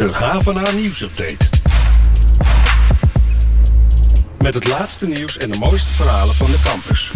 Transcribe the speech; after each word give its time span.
De 0.00 0.12
Havana 0.12 0.70
nieuwsupdate. 0.70 1.36
Met 4.38 4.54
het 4.54 4.66
laatste 4.66 5.06
nieuws 5.06 5.38
en 5.38 5.50
de 5.50 5.56
mooiste 5.56 5.92
verhalen 5.92 6.34
van 6.34 6.50
de 6.50 6.60
campus. 6.64 7.12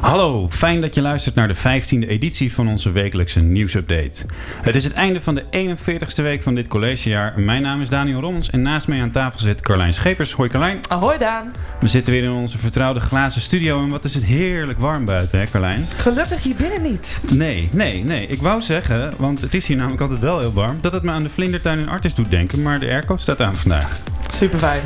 Hallo, 0.00 0.46
fijn 0.50 0.80
dat 0.80 0.94
je 0.94 1.00
luistert 1.02 1.34
naar 1.34 1.48
de 1.48 1.56
15e 1.56 2.08
editie 2.08 2.54
van 2.54 2.68
onze 2.68 2.90
wekelijkse 2.92 3.40
nieuwsupdate. 3.40 4.24
Het 4.62 4.74
is 4.74 4.84
het 4.84 4.92
einde 4.92 5.20
van 5.20 5.34
de 5.34 5.44
41ste 5.76 6.22
week 6.22 6.42
van 6.42 6.54
dit 6.54 6.68
collegejaar. 6.68 7.40
Mijn 7.40 7.62
naam 7.62 7.80
is 7.80 7.88
Daniel 7.88 8.20
Rommens 8.20 8.50
en 8.50 8.62
naast 8.62 8.88
mij 8.88 9.00
aan 9.00 9.10
tafel 9.10 9.40
zit 9.40 9.60
Carlijn 9.60 9.92
Schepers. 9.92 10.32
Hoi 10.32 10.48
Carlijn. 10.48 10.80
Ahoy 10.88 11.18
Daan. 11.18 11.52
We 11.80 11.88
zitten 11.88 12.12
weer 12.12 12.22
in 12.22 12.32
onze 12.32 12.58
vertrouwde 12.58 13.00
glazen 13.00 13.40
studio 13.40 13.82
en 13.82 13.88
wat 13.88 14.04
is 14.04 14.14
het 14.14 14.24
heerlijk 14.24 14.78
warm 14.78 15.04
buiten, 15.04 15.38
hè 15.38 15.44
Carlijn? 15.44 15.84
Gelukkig 15.96 16.42
hier 16.42 16.56
binnen 16.56 16.82
niet. 16.82 17.20
Nee, 17.30 17.68
nee, 17.72 18.04
nee. 18.04 18.26
Ik 18.26 18.42
wou 18.42 18.62
zeggen, 18.62 19.12
want 19.18 19.40
het 19.40 19.54
is 19.54 19.66
hier 19.66 19.76
namelijk 19.76 20.02
altijd 20.02 20.20
wel 20.20 20.38
heel 20.38 20.52
warm, 20.52 20.78
dat 20.80 20.92
het 20.92 21.02
me 21.02 21.10
aan 21.10 21.22
de 21.22 21.30
vlindertuin 21.30 21.78
in 21.78 21.88
Artis 21.88 22.14
doet 22.14 22.30
denken, 22.30 22.62
maar 22.62 22.78
de 22.78 22.86
airco 22.86 23.16
staat 23.16 23.40
aan 23.40 23.56
vandaag. 23.56 24.00
Super 24.28 24.58
fijn. 24.58 24.82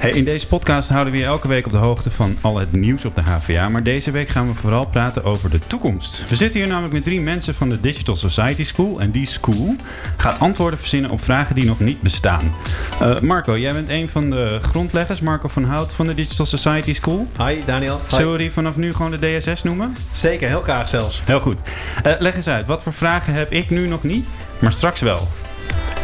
Hey, 0.00 0.10
in 0.10 0.24
deze 0.24 0.46
podcast 0.46 0.88
houden 0.88 1.12
we 1.12 1.18
je 1.18 1.24
elke 1.24 1.48
week 1.48 1.66
op 1.66 1.72
de 1.72 1.78
hoogte 1.78 2.10
van 2.10 2.36
al 2.40 2.58
het 2.58 2.72
nieuws 2.72 3.04
op 3.04 3.14
de 3.14 3.20
HVA. 3.20 3.68
Maar 3.68 3.82
deze 3.82 4.10
week 4.10 4.28
gaan 4.28 4.48
we 4.48 4.54
vooral 4.54 4.86
praten 4.86 5.24
over 5.24 5.50
de 5.50 5.58
toekomst. 5.58 6.28
We 6.28 6.36
zitten 6.36 6.60
hier 6.60 6.68
namelijk 6.68 6.92
met 6.92 7.02
drie 7.02 7.20
mensen 7.20 7.54
van 7.54 7.68
de 7.68 7.80
Digital 7.80 8.16
Society 8.16 8.64
School. 8.64 9.00
En 9.00 9.10
die 9.10 9.26
school 9.26 9.76
gaat 10.16 10.38
antwoorden 10.38 10.78
verzinnen 10.78 11.10
op 11.10 11.24
vragen 11.24 11.54
die 11.54 11.64
nog 11.64 11.80
niet 11.80 12.00
bestaan. 12.00 12.54
Uh, 13.02 13.20
Marco, 13.20 13.58
jij 13.58 13.72
bent 13.72 13.88
een 13.88 14.08
van 14.08 14.30
de 14.30 14.58
grondleggers, 14.62 15.20
Marco 15.20 15.48
van 15.48 15.64
Hout 15.64 15.92
van 15.92 16.06
de 16.06 16.14
Digital 16.14 16.46
Society 16.46 16.94
School. 16.94 17.26
Hi 17.38 17.64
Daniel. 17.66 18.00
Zullen 18.06 18.32
we 18.32 18.38
die 18.38 18.52
vanaf 18.52 18.76
nu 18.76 18.94
gewoon 18.94 19.10
de 19.10 19.38
DSS 19.38 19.62
noemen? 19.62 19.96
Zeker, 20.12 20.48
heel 20.48 20.62
graag 20.62 20.88
zelfs. 20.88 21.22
Heel 21.24 21.40
goed. 21.40 21.58
Uh, 22.06 22.12
leg 22.18 22.34
eens 22.36 22.48
uit, 22.48 22.66
wat 22.66 22.82
voor 22.82 22.92
vragen 22.92 23.34
heb 23.34 23.52
ik 23.52 23.70
nu 23.70 23.88
nog 23.88 24.02
niet, 24.02 24.26
maar 24.58 24.72
straks 24.72 25.00
wel? 25.00 25.28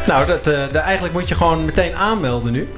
Nou, 0.07 0.27
dat, 0.27 0.47
uh, 0.47 0.77
eigenlijk 0.77 1.15
moet 1.15 1.29
je 1.29 1.35
gewoon 1.35 1.65
meteen 1.65 1.95
aanmelden 1.95 2.53
nu 2.53 2.69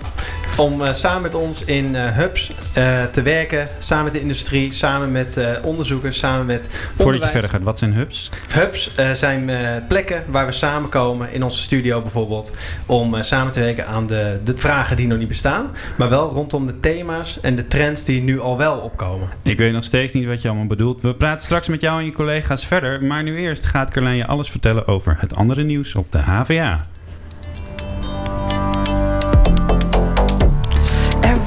om 0.59 0.81
uh, 0.81 0.93
samen 0.93 1.23
met 1.23 1.35
ons 1.35 1.65
in 1.65 1.95
uh, 1.95 2.17
hubs 2.17 2.51
uh, 2.79 3.03
te 3.05 3.23
werken. 3.23 3.69
Samen 3.79 4.05
met 4.05 4.13
de 4.13 4.21
industrie, 4.21 4.73
samen 4.73 5.13
met 5.13 5.41
onderzoekers, 5.63 6.19
samen 6.19 6.47
met 6.47 6.69
Voordat 6.97 7.23
je 7.23 7.29
verder 7.29 7.51
gaat, 7.51 7.63
wat 7.63 7.79
zijn 7.79 7.93
hubs? 7.93 8.31
Hubs 8.49 8.95
zijn 9.13 9.51
plekken 9.89 10.25
waar 10.27 10.47
we 10.47 10.53
samenkomen, 10.53 11.33
in 11.33 11.43
onze 11.43 11.61
studio 11.61 12.01
bijvoorbeeld, 12.01 12.57
om 12.87 13.23
samen 13.23 13.53
te 13.53 13.61
werken 13.61 13.87
aan 13.87 14.07
de, 14.07 14.41
de 14.45 14.55
vragen 14.57 14.97
die 14.97 15.07
nog 15.07 15.19
niet 15.19 15.29
bestaan. 15.29 15.71
Maar 15.97 16.09
wel 16.09 16.31
rondom 16.31 16.67
de 16.67 16.81
thema's 16.81 17.41
en 17.41 17.57
de 17.57 17.67
trends 17.67 18.05
die 18.05 18.23
nu 18.23 18.41
al 18.41 18.57
wel 18.57 18.77
opkomen. 18.77 19.29
Ik 19.43 19.59
weet 19.59 19.73
nog 19.73 19.85
steeds 19.85 20.13
niet 20.13 20.27
wat 20.27 20.43
je 20.43 20.49
allemaal 20.49 20.67
bedoelt. 20.67 21.03
We 21.03 21.15
praten 21.15 21.45
straks 21.45 21.69
met 21.69 21.81
jou 21.81 21.99
en 21.99 22.05
je 22.05 22.13
collega's 22.13 22.67
verder. 22.67 23.05
Maar 23.05 23.23
nu 23.23 23.37
eerst 23.37 23.67
gaat 23.67 23.91
Carlijn 23.91 24.17
je 24.17 24.27
alles 24.27 24.51
vertellen 24.51 24.87
over 24.87 25.17
het 25.19 25.35
andere 25.35 25.63
nieuws 25.63 25.95
op 25.95 26.13
de 26.13 26.19
HVA. 26.19 26.81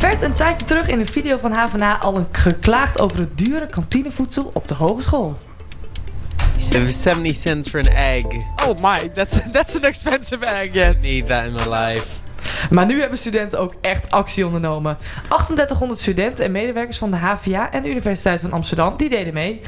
Werd 0.01 0.21
een 0.21 0.33
tijdje 0.33 0.65
terug 0.65 0.87
in 0.87 0.99
een 0.99 1.07
video 1.07 1.37
van 1.37 1.51
HVA 1.51 1.97
al 1.97 2.27
geklaagd 2.31 2.99
over 2.99 3.17
het 3.19 3.37
dure 3.37 3.67
kantinevoedsel 3.67 4.51
op 4.53 4.67
de 4.67 4.73
hogeschool. 4.73 5.37
70 6.57 7.35
cents 7.35 7.69
for 7.69 7.79
an 7.79 7.87
egg. 7.87 8.25
Oh 8.67 8.75
my, 8.81 9.09
that's 9.09 9.51
that's 9.51 9.75
an 9.75 9.83
expensive 9.83 10.45
egg. 10.45 10.73
Yes. 10.73 10.97
I 10.97 10.99
need 11.01 11.27
that 11.27 11.43
in 11.43 11.51
my 11.51 11.67
life. 11.67 12.21
Maar 12.69 12.85
nu 12.85 12.99
hebben 12.99 13.17
studenten 13.17 13.59
ook 13.59 13.73
echt 13.81 14.11
actie 14.11 14.45
ondernomen. 14.45 14.97
3800 15.27 15.99
studenten 15.99 16.45
en 16.45 16.51
medewerkers 16.51 16.97
van 16.97 17.11
de 17.11 17.17
HVA 17.17 17.71
en 17.71 17.81
de 17.81 17.89
Universiteit 17.89 18.39
van 18.39 18.51
Amsterdam 18.51 18.97
die 18.97 19.09
deden 19.09 19.33
mee. 19.33 19.61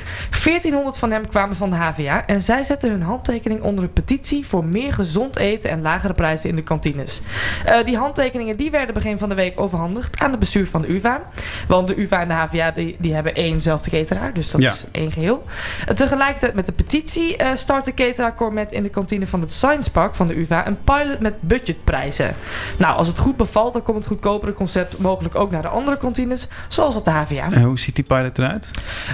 1400 0.43 0.97
van 0.97 1.11
hen 1.11 1.29
kwamen 1.29 1.55
van 1.55 1.69
de 1.69 1.75
HVA 1.75 2.25
en 2.25 2.41
zij 2.41 2.63
zetten 2.63 2.89
hun 2.89 3.01
handtekening 3.01 3.61
onder 3.61 3.83
een 3.83 3.93
petitie 3.93 4.47
voor 4.47 4.65
meer 4.65 4.93
gezond 4.93 5.35
eten 5.35 5.69
en 5.69 5.81
lagere 5.81 6.13
prijzen 6.13 6.49
in 6.49 6.55
de 6.55 6.63
kantines. 6.63 7.21
Uh, 7.67 7.83
die 7.83 7.97
handtekeningen 7.97 8.57
die 8.57 8.71
werden 8.71 8.93
begin 8.93 9.17
van 9.17 9.29
de 9.29 9.35
week 9.35 9.59
overhandigd 9.59 10.19
aan 10.19 10.31
het 10.31 10.39
bestuur 10.39 10.67
van 10.67 10.81
de 10.81 10.95
UvA. 10.95 11.21
Want 11.67 11.87
de 11.87 12.01
UvA 12.01 12.21
en 12.21 12.27
de 12.27 12.33
HVA 12.33 12.71
die, 12.71 12.95
die 12.99 13.13
hebben 13.13 13.35
éénzelfde 13.35 13.89
cateraar, 13.89 14.33
dus 14.33 14.51
dat 14.51 14.61
ja. 14.61 14.71
is 14.71 14.85
één 14.91 15.11
geheel. 15.11 15.43
Uh, 15.87 15.95
tegelijkertijd 15.95 16.53
met 16.53 16.65
de 16.65 16.71
petitie 16.71 17.41
uh, 17.41 17.49
start 17.53 17.85
de 17.85 17.93
cateraar 17.93 18.33
met 18.51 18.71
in 18.71 18.83
de 18.83 18.89
kantine 18.89 19.27
van 19.27 19.41
het 19.41 19.51
Science 19.53 19.91
Park 19.91 20.15
van 20.15 20.27
de 20.27 20.39
UvA 20.39 20.67
een 20.67 20.77
pilot 20.83 21.19
met 21.19 21.33
budgetprijzen. 21.39 22.35
Nou, 22.83 22.97
als 22.97 23.07
het 23.07 23.17
goed 23.17 23.37
bevalt, 23.37 23.73
dan 23.73 23.83
komt 23.83 23.97
het 23.97 24.07
goedkopere 24.07 24.53
concept 24.53 24.97
mogelijk 24.97 25.35
ook 25.35 25.51
naar 25.51 25.61
de 25.61 25.67
andere 25.67 25.97
kantines, 25.97 26.47
zoals 26.67 26.95
op 26.95 27.05
de 27.05 27.11
HVA. 27.11 27.51
En 27.51 27.61
hoe 27.61 27.79
ziet 27.79 27.95
die 27.95 28.03
pilot 28.03 28.37
eruit? 28.37 28.67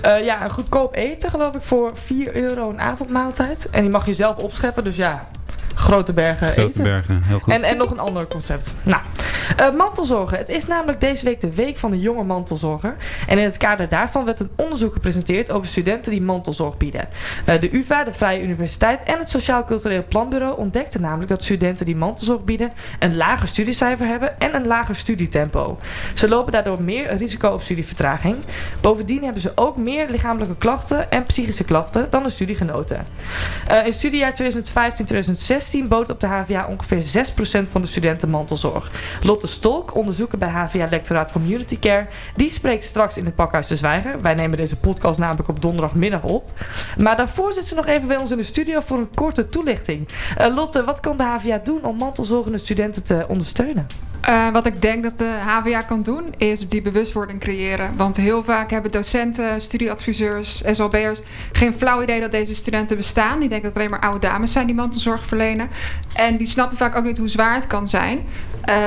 Uh, 0.06 0.26
ja, 0.26 0.44
een 0.44 0.50
goedkoop 0.50 0.96
eten 0.96 1.30
geloof 1.30 1.56
ik 1.56 1.62
voor 1.62 1.92
4 1.94 2.36
euro 2.36 2.70
een 2.70 2.80
avondmaaltijd. 2.80 3.70
En 3.70 3.82
die 3.82 3.92
mag 3.92 4.06
je 4.06 4.14
zelf 4.14 4.38
opscheppen, 4.38 4.84
dus 4.84 4.96
ja, 4.96 5.28
grote 5.80 6.14
bergen 6.14 6.48
grote 6.48 6.70
eten. 6.70 6.84
bergen, 6.84 7.22
heel 7.24 7.40
goed. 7.40 7.54
En, 7.54 7.64
en 7.64 7.78
nog 7.78 7.92
een 7.92 8.00
ander 8.00 8.28
concept. 8.28 8.74
Nou, 8.84 9.02
uh, 9.60 9.78
mantelzorgen. 9.78 10.38
Het 10.38 10.50
is 10.50 10.68
namelijk 10.68 11.00
deze 11.00 11.26
week 11.26 11.42
de 11.42 11.56
week 11.56 11.78
van 11.78 11.92
de 11.92 12.00
jonge 12.00 12.24
mantelzorger. 12.24 12.96
En 13.28 13.38
in 13.38 13.44
het 13.44 13.58
kader 13.58 13.90
daarvan 13.90 14.26
werd 14.26 14.40
een 14.40 14.50
onderzoek 14.56 14.94
gepresenteerd 14.94 15.52
over 15.52 15.68
studenten 15.68 16.12
die 16.12 16.22
mantelzorg 16.22 16.78
bieden. 16.78 17.08
Uh, 17.46 17.60
de 17.60 17.76
UvA, 17.76 18.04
de 18.04 18.14
Vrije 18.14 18.42
Universiteit 18.42 19.04
en 19.04 19.20
het 19.20 19.30
Sociaal 19.30 19.66
Cultureel 19.66 20.04
Planbureau 20.08 20.58
ontdekten 20.58 21.02
namelijk 21.02 21.30
dat 21.30 21.44
studenten 21.44 21.86
die 21.86 21.96
mantelzorg 21.96 22.44
bieden 22.44 22.72
een 23.00 23.18
lager 23.18 23.48
studiecijfer 23.48 24.08
hebben 24.08 24.40
en 24.40 24.56
een 24.56 24.68
lager 24.68 24.96
studietempo. 24.96 25.78
Ze 26.14 26.30
lopen 26.30 26.52
daardoor 26.52 26.82
meer 26.82 27.18
risico 27.18 27.50
op 27.50 27.62
studievertraging. 27.62 28.36
Bovendien 28.82 29.24
hebben 29.24 29.42
ze 29.42 29.52
ook 29.56 29.78
meer 29.78 30.10
lichamelijke 30.10 30.56
klachten 30.56 31.12
en 31.12 31.24
psychische 31.24 31.64
klachten 31.64 32.08
dan 32.10 32.24
de 32.24 32.30
studiegenoten. 32.30 33.06
Uh, 33.72 33.86
in 33.86 33.94
studiejaar 33.94 34.34
2015-2016 34.42 35.69
bood 35.88 36.10
op 36.10 36.20
de 36.20 36.28
HVA 36.28 36.68
ongeveer 36.68 37.26
6% 37.68 37.72
van 37.72 37.82
de 37.82 37.88
studenten 37.88 38.30
mantelzorg. 38.30 38.92
Lotte 39.22 39.48
Stolk, 39.48 39.96
onderzoeker 39.96 40.38
bij 40.38 40.50
HVA 40.50 40.88
Lectoraat 40.90 41.32
Community 41.32 41.80
Care, 41.80 42.08
die 42.36 42.50
spreekt 42.50 42.84
straks 42.84 43.18
in 43.18 43.26
het 43.26 43.36
Pakhuis 43.36 43.68
de 43.68 43.76
Zwijger. 43.76 44.22
Wij 44.22 44.34
nemen 44.34 44.58
deze 44.58 44.76
podcast 44.76 45.20
namelijk 45.20 45.50
op 45.50 45.62
donderdagmiddag 45.62 46.24
op. 46.24 46.52
Maar 46.98 47.18
daarvoor 47.18 47.54
zit 47.54 47.68
ze 47.68 47.76
nog 47.76 47.88
even 47.88 48.08
bij 48.08 48.18
ons 48.18 48.32
in 48.32 48.38
de 48.38 48.44
studio 48.44 48.80
voor 48.80 48.98
een 48.98 49.10
korte 49.16 49.50
toelichting. 49.50 50.08
Uh, 50.40 50.56
Lotte, 50.56 50.84
wat 50.84 51.00
kan 51.00 51.18
de 51.18 51.24
HVA 51.24 51.62
doen 51.64 51.84
om 51.84 51.98
mantelzorgende 51.98 52.58
studenten 52.58 53.04
te 53.04 53.26
ondersteunen? 53.28 53.88
Uh, 54.28 54.52
wat 54.52 54.66
ik 54.66 54.82
denk 54.82 55.04
dat 55.04 55.18
de 55.18 55.38
HVA 55.40 55.82
kan 55.82 56.04
doen, 56.04 56.26
is 56.38 56.68
die 56.68 56.82
bewustwording 56.82 57.40
creëren. 57.40 57.98
Want 57.98 58.18
heel 58.18 58.44
vaak 58.44 58.72
hebben 58.72 58.92
docenten, 58.92 59.62
studieadviseurs, 59.62 60.62
SLB'ers 60.72 61.20
geen 61.52 61.74
flauw 61.74 62.02
idee 62.02 62.20
dat 62.20 62.32
deze 62.32 62.56
studenten 62.56 62.98
bestaan. 62.98 63.40
Die 63.40 63.50
denken 63.50 63.62
dat 63.62 63.74
het 63.74 63.76
alleen 63.76 63.90
maar 63.90 64.10
oude 64.10 64.28
dames 64.28 64.52
zijn 64.52 64.66
die 64.66 64.76
mantelzorg 64.76 65.26
verlenen. 65.26 65.70
En 66.14 66.38
die 66.38 66.48
snappen 66.48 66.78
vaak 66.78 66.96
ook 66.96 67.04
niet 67.04 67.18
hoe 67.18 67.28
zwaar 67.28 67.56
het 67.56 67.68
kan 67.68 67.88
zijn. 67.88 68.20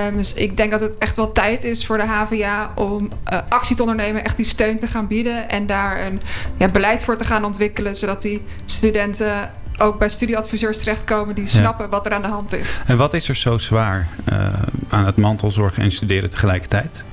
Um, 0.07 0.17
dus 0.17 0.33
ik 0.35 0.57
denk 0.57 0.71
dat 0.71 0.81
het 0.81 0.99
echt 0.99 1.17
wel 1.17 1.33
tijd 1.33 1.65
is 1.65 1.87
voor 1.87 1.97
de 1.97 2.07
HVA 2.07 2.73
om 2.75 3.11
uh, 3.33 3.39
actie 3.49 3.77
te 3.77 3.83
ondernemen, 3.83 4.25
echt 4.25 4.37
die 4.37 4.47
steun 4.47 4.79
te 4.79 4.87
gaan 4.87 5.07
bieden 5.07 5.49
en 5.49 5.67
daar 5.67 6.07
een 6.07 6.21
ja, 6.57 6.67
beleid 6.67 7.03
voor 7.03 7.17
te 7.17 7.25
gaan 7.25 7.45
ontwikkelen, 7.45 7.97
zodat 7.97 8.23
die 8.23 8.43
studenten 8.65 9.51
ook 9.79 9.99
bij 9.99 10.09
studieadviseurs 10.09 10.79
terechtkomen 10.79 11.35
die 11.35 11.49
snappen 11.49 11.91
wat 11.91 12.07
er 12.07 12.13
aan 12.13 12.23
de 12.23 12.29
hand 12.29 12.53
is. 12.53 12.81
En 12.87 12.97
wat 12.97 13.15
is 13.15 13.29
er 13.29 13.37
zo 13.37 13.59
zwaar 13.59 14.09
uh, 14.33 14.49
aan 14.89 15.07
het 15.07 15.17
mantelzorgen 15.17 15.83
en 15.83 15.93
studeren 15.93 16.31
tegelijkertijd? 16.31 17.05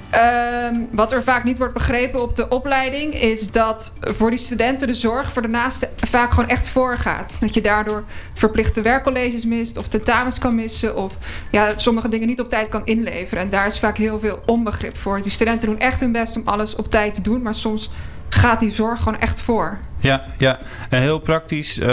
Um, 0.73 0.87
wat 0.91 1.11
er 1.11 1.23
vaak 1.23 1.43
niet 1.43 1.57
wordt 1.57 1.73
begrepen 1.73 2.21
op 2.21 2.35
de 2.35 2.47
opleiding 2.47 3.13
is 3.13 3.51
dat 3.51 3.97
voor 4.01 4.29
die 4.29 4.39
studenten 4.39 4.87
de 4.87 4.93
zorg 4.93 5.31
voor 5.31 5.41
de 5.41 5.47
naaste 5.47 5.89
vaak 5.95 6.31
gewoon 6.31 6.49
echt 6.49 6.69
voorgaat. 6.69 7.37
Dat 7.39 7.53
je 7.53 7.61
daardoor 7.61 8.03
verplichte 8.33 8.81
werkcolleges 8.81 9.45
mist 9.45 9.77
of 9.77 9.87
tentamens 9.87 10.39
kan 10.39 10.55
missen 10.55 10.95
of 10.95 11.13
ja, 11.51 11.77
sommige 11.77 12.09
dingen 12.09 12.27
niet 12.27 12.39
op 12.39 12.49
tijd 12.49 12.69
kan 12.69 12.85
inleveren. 12.85 13.43
En 13.43 13.49
daar 13.49 13.65
is 13.65 13.79
vaak 13.79 13.97
heel 13.97 14.19
veel 14.19 14.39
onbegrip 14.45 14.97
voor. 14.97 15.21
Die 15.21 15.31
studenten 15.31 15.69
doen 15.69 15.79
echt 15.79 15.99
hun 15.99 16.11
best 16.11 16.35
om 16.35 16.41
alles 16.45 16.75
op 16.75 16.91
tijd 16.91 17.13
te 17.13 17.21
doen, 17.21 17.41
maar 17.41 17.55
soms 17.55 17.89
gaat 18.29 18.59
die 18.59 18.71
zorg 18.71 18.99
gewoon 19.03 19.19
echt 19.19 19.41
voor. 19.41 19.79
Ja, 19.99 20.25
ja. 20.37 20.59
En 20.89 21.01
heel 21.01 21.19
praktisch 21.19 21.79
uh, 21.79 21.87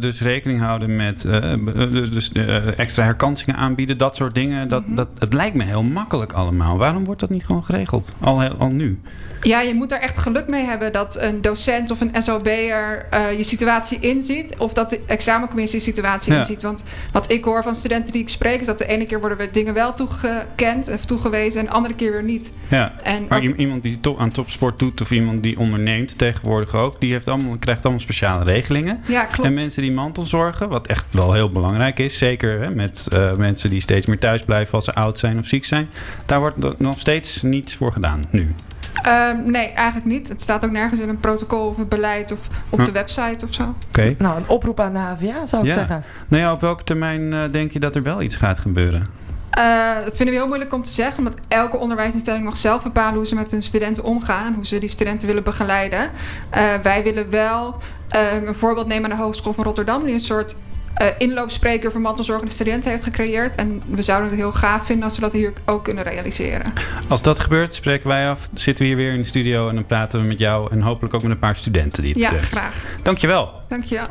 dus 0.00 0.20
rekening 0.20 0.60
houden 0.60 0.96
met 0.96 1.24
uh, 1.24 1.90
dus, 1.90 2.30
uh, 2.32 2.78
extra 2.78 3.04
herkansingen 3.04 3.56
aanbieden, 3.56 3.98
dat 3.98 4.16
soort 4.16 4.34
dingen. 4.34 4.68
Dat, 4.68 4.80
mm 4.80 4.86
-hmm. 4.86 4.96
dat, 4.96 5.08
het 5.18 5.32
lijkt 5.32 5.56
me 5.56 5.64
heel 5.64 5.82
makkelijk 5.82 6.32
allemaal. 6.32 6.78
Waarom 6.78 7.04
wordt 7.04 7.20
dat 7.20 7.30
niet 7.30 7.44
gewoon 7.44 7.64
geregeld? 7.64 8.14
Al, 8.20 8.40
heel, 8.40 8.54
al 8.58 8.68
nu? 8.68 9.00
Ja, 9.42 9.60
je 9.60 9.74
moet 9.74 9.92
er 9.92 10.00
echt 10.00 10.18
geluk 10.18 10.48
mee 10.48 10.64
hebben 10.64 10.92
dat 10.92 11.20
een 11.20 11.40
docent 11.40 11.90
of 11.90 12.00
een 12.00 12.22
SOB'er 12.22 13.06
je 13.36 13.42
situatie 13.42 14.00
inziet. 14.00 14.54
Of 14.58 14.72
dat 14.72 14.90
de 14.90 15.00
examencommissie 15.06 15.78
je 15.78 15.84
situatie 15.84 16.32
ja. 16.32 16.38
inziet. 16.38 16.62
Want 16.62 16.84
wat 17.12 17.30
ik 17.30 17.44
hoor 17.44 17.62
van 17.62 17.74
studenten 17.74 18.12
die 18.12 18.22
ik 18.22 18.28
spreek... 18.28 18.60
is 18.60 18.66
dat 18.66 18.78
de 18.78 18.86
ene 18.86 19.06
keer 19.06 19.20
worden 19.20 19.38
we 19.38 19.48
dingen 19.52 19.74
wel 19.74 19.94
toegekend 19.94 20.92
of 20.92 21.04
toegewezen... 21.04 21.60
en 21.60 21.66
de 21.66 21.72
andere 21.72 21.94
keer 21.94 22.12
weer 22.12 22.22
niet. 22.22 22.52
Ja, 22.68 22.92
en 23.02 23.26
maar 23.28 23.38
ook, 23.38 23.56
iemand 23.56 23.82
die 23.82 24.00
to 24.00 24.16
aan 24.18 24.30
topsport 24.30 24.78
doet 24.78 25.00
of 25.00 25.10
iemand 25.10 25.42
die 25.42 25.58
onderneemt 25.58 26.18
tegenwoordig 26.18 26.74
ook... 26.74 27.00
die 27.00 27.12
heeft 27.12 27.28
allemaal, 27.28 27.49
krijgt 27.58 27.82
allemaal 27.84 28.02
speciale 28.02 28.44
regelingen. 28.44 29.00
Ja, 29.06 29.24
klopt. 29.24 29.48
En 29.48 29.54
mensen 29.54 29.82
die 29.82 29.92
mantelzorgen, 29.92 30.68
wat 30.68 30.86
echt 30.86 31.04
wel 31.10 31.32
heel 31.32 31.50
belangrijk 31.50 31.98
is... 31.98 32.18
zeker 32.18 32.60
hè, 32.60 32.70
met 32.70 33.08
uh, 33.12 33.32
mensen 33.34 33.70
die 33.70 33.80
steeds 33.80 34.06
meer 34.06 34.18
thuis 34.18 34.42
blijven 34.44 34.74
als 34.74 34.84
ze 34.84 34.94
oud 34.94 35.18
zijn 35.18 35.38
of 35.38 35.46
ziek 35.46 35.64
zijn... 35.64 35.88
daar 36.26 36.38
wordt 36.40 36.78
nog 36.78 36.98
steeds 37.00 37.42
niets 37.42 37.74
voor 37.76 37.92
gedaan 37.92 38.24
nu. 38.30 38.54
Ehm, 39.02 39.50
nee, 39.50 39.68
eigenlijk 39.68 40.06
niet. 40.06 40.28
Het 40.28 40.40
staat 40.40 40.64
ook 40.64 40.70
nergens 40.70 41.00
in 41.00 41.08
een 41.08 41.20
protocol 41.20 41.66
of 41.68 41.76
het 41.76 41.88
beleid 41.88 42.32
of 42.32 42.38
op 42.68 42.84
de 42.84 42.92
website 42.92 43.44
of 43.46 43.54
zo. 43.54 43.74
Oké. 43.88 44.14
Nou, 44.18 44.36
een 44.36 44.48
oproep 44.48 44.80
aan 44.80 44.92
de 44.92 44.98
HVA 44.98 45.46
zou 45.46 45.62
ik 45.62 45.68
Ja. 45.68 45.74
zeggen. 45.74 46.02
Nou 46.28 46.42
ja, 46.42 46.52
op 46.52 46.60
welke 46.60 46.84
termijn 46.84 47.32
eh, 47.32 47.38
denk 47.50 47.70
je 47.72 47.80
dat 47.80 47.94
er 47.94 48.02
wel 48.02 48.22
iets 48.22 48.36
gaat 48.36 48.58
gebeuren? 48.58 49.06
Eh, 49.50 49.94
dat 50.04 50.16
vinden 50.16 50.34
we 50.34 50.40
heel 50.40 50.46
moeilijk 50.48 50.72
om 50.72 50.82
te 50.82 50.90
zeggen, 50.90 51.18
omdat 51.18 51.36
elke 51.48 51.76
onderwijsinstelling 51.76 52.44
mag 52.44 52.56
zelf 52.56 52.82
bepalen 52.82 53.14
hoe 53.14 53.26
ze 53.26 53.34
met 53.34 53.50
hun 53.50 53.62
studenten 53.62 54.04
omgaan 54.04 54.46
en 54.46 54.54
hoe 54.54 54.66
ze 54.66 54.78
die 54.78 54.88
studenten 54.88 55.26
willen 55.26 55.42
begeleiden. 55.42 56.10
Eh, 56.50 56.74
wij 56.82 57.02
willen 57.02 57.30
wel 57.30 57.76
eh, 58.08 58.20
een 58.46 58.54
voorbeeld 58.54 58.86
nemen 58.86 59.10
aan 59.10 59.16
de 59.16 59.22
Hogeschool 59.22 59.52
van 59.52 59.64
Rotterdam, 59.64 60.04
die 60.04 60.14
een 60.14 60.20
soort 60.20 60.56
eh, 60.94 61.06
inloopspreker 61.18 61.92
voor 61.92 62.00
mantelzorgende 62.00 62.52
studenten 62.52 62.90
heeft 62.90 63.02
gecreëerd. 63.04 63.54
En 63.54 63.82
we 63.86 64.02
zouden 64.02 64.28
het 64.28 64.38
heel 64.38 64.52
gaaf 64.52 64.84
vinden 64.86 65.04
als 65.04 65.14
we 65.14 65.20
dat 65.20 65.32
hier 65.32 65.52
ook 65.64 65.84
kunnen 65.84 66.04
realiseren. 66.04 66.72
Als 67.08 67.22
dat 67.22 67.38
gebeurt, 67.38 67.74
spreken 67.74 68.08
wij 68.08 68.30
af. 68.30 68.48
Zitten 68.54 68.84
we 68.84 68.90
hier 68.90 68.98
weer 68.98 69.12
in 69.12 69.18
de 69.18 69.24
studio 69.26 69.68
en 69.68 69.74
dan 69.74 69.86
praten 69.86 70.20
we 70.20 70.26
met 70.26 70.38
jou 70.38 70.70
en 70.72 70.80
hopelijk 70.80 71.14
ook 71.14 71.22
met 71.22 71.30
een 71.30 71.38
paar 71.38 71.56
studenten 71.56 72.02
die 72.02 72.12
het 72.12 72.20
Ja, 72.20 72.28
betreft. 72.28 72.52
graag. 72.52 72.84
Dankjewel. 73.02 73.52
Dankjewel. 73.68 74.06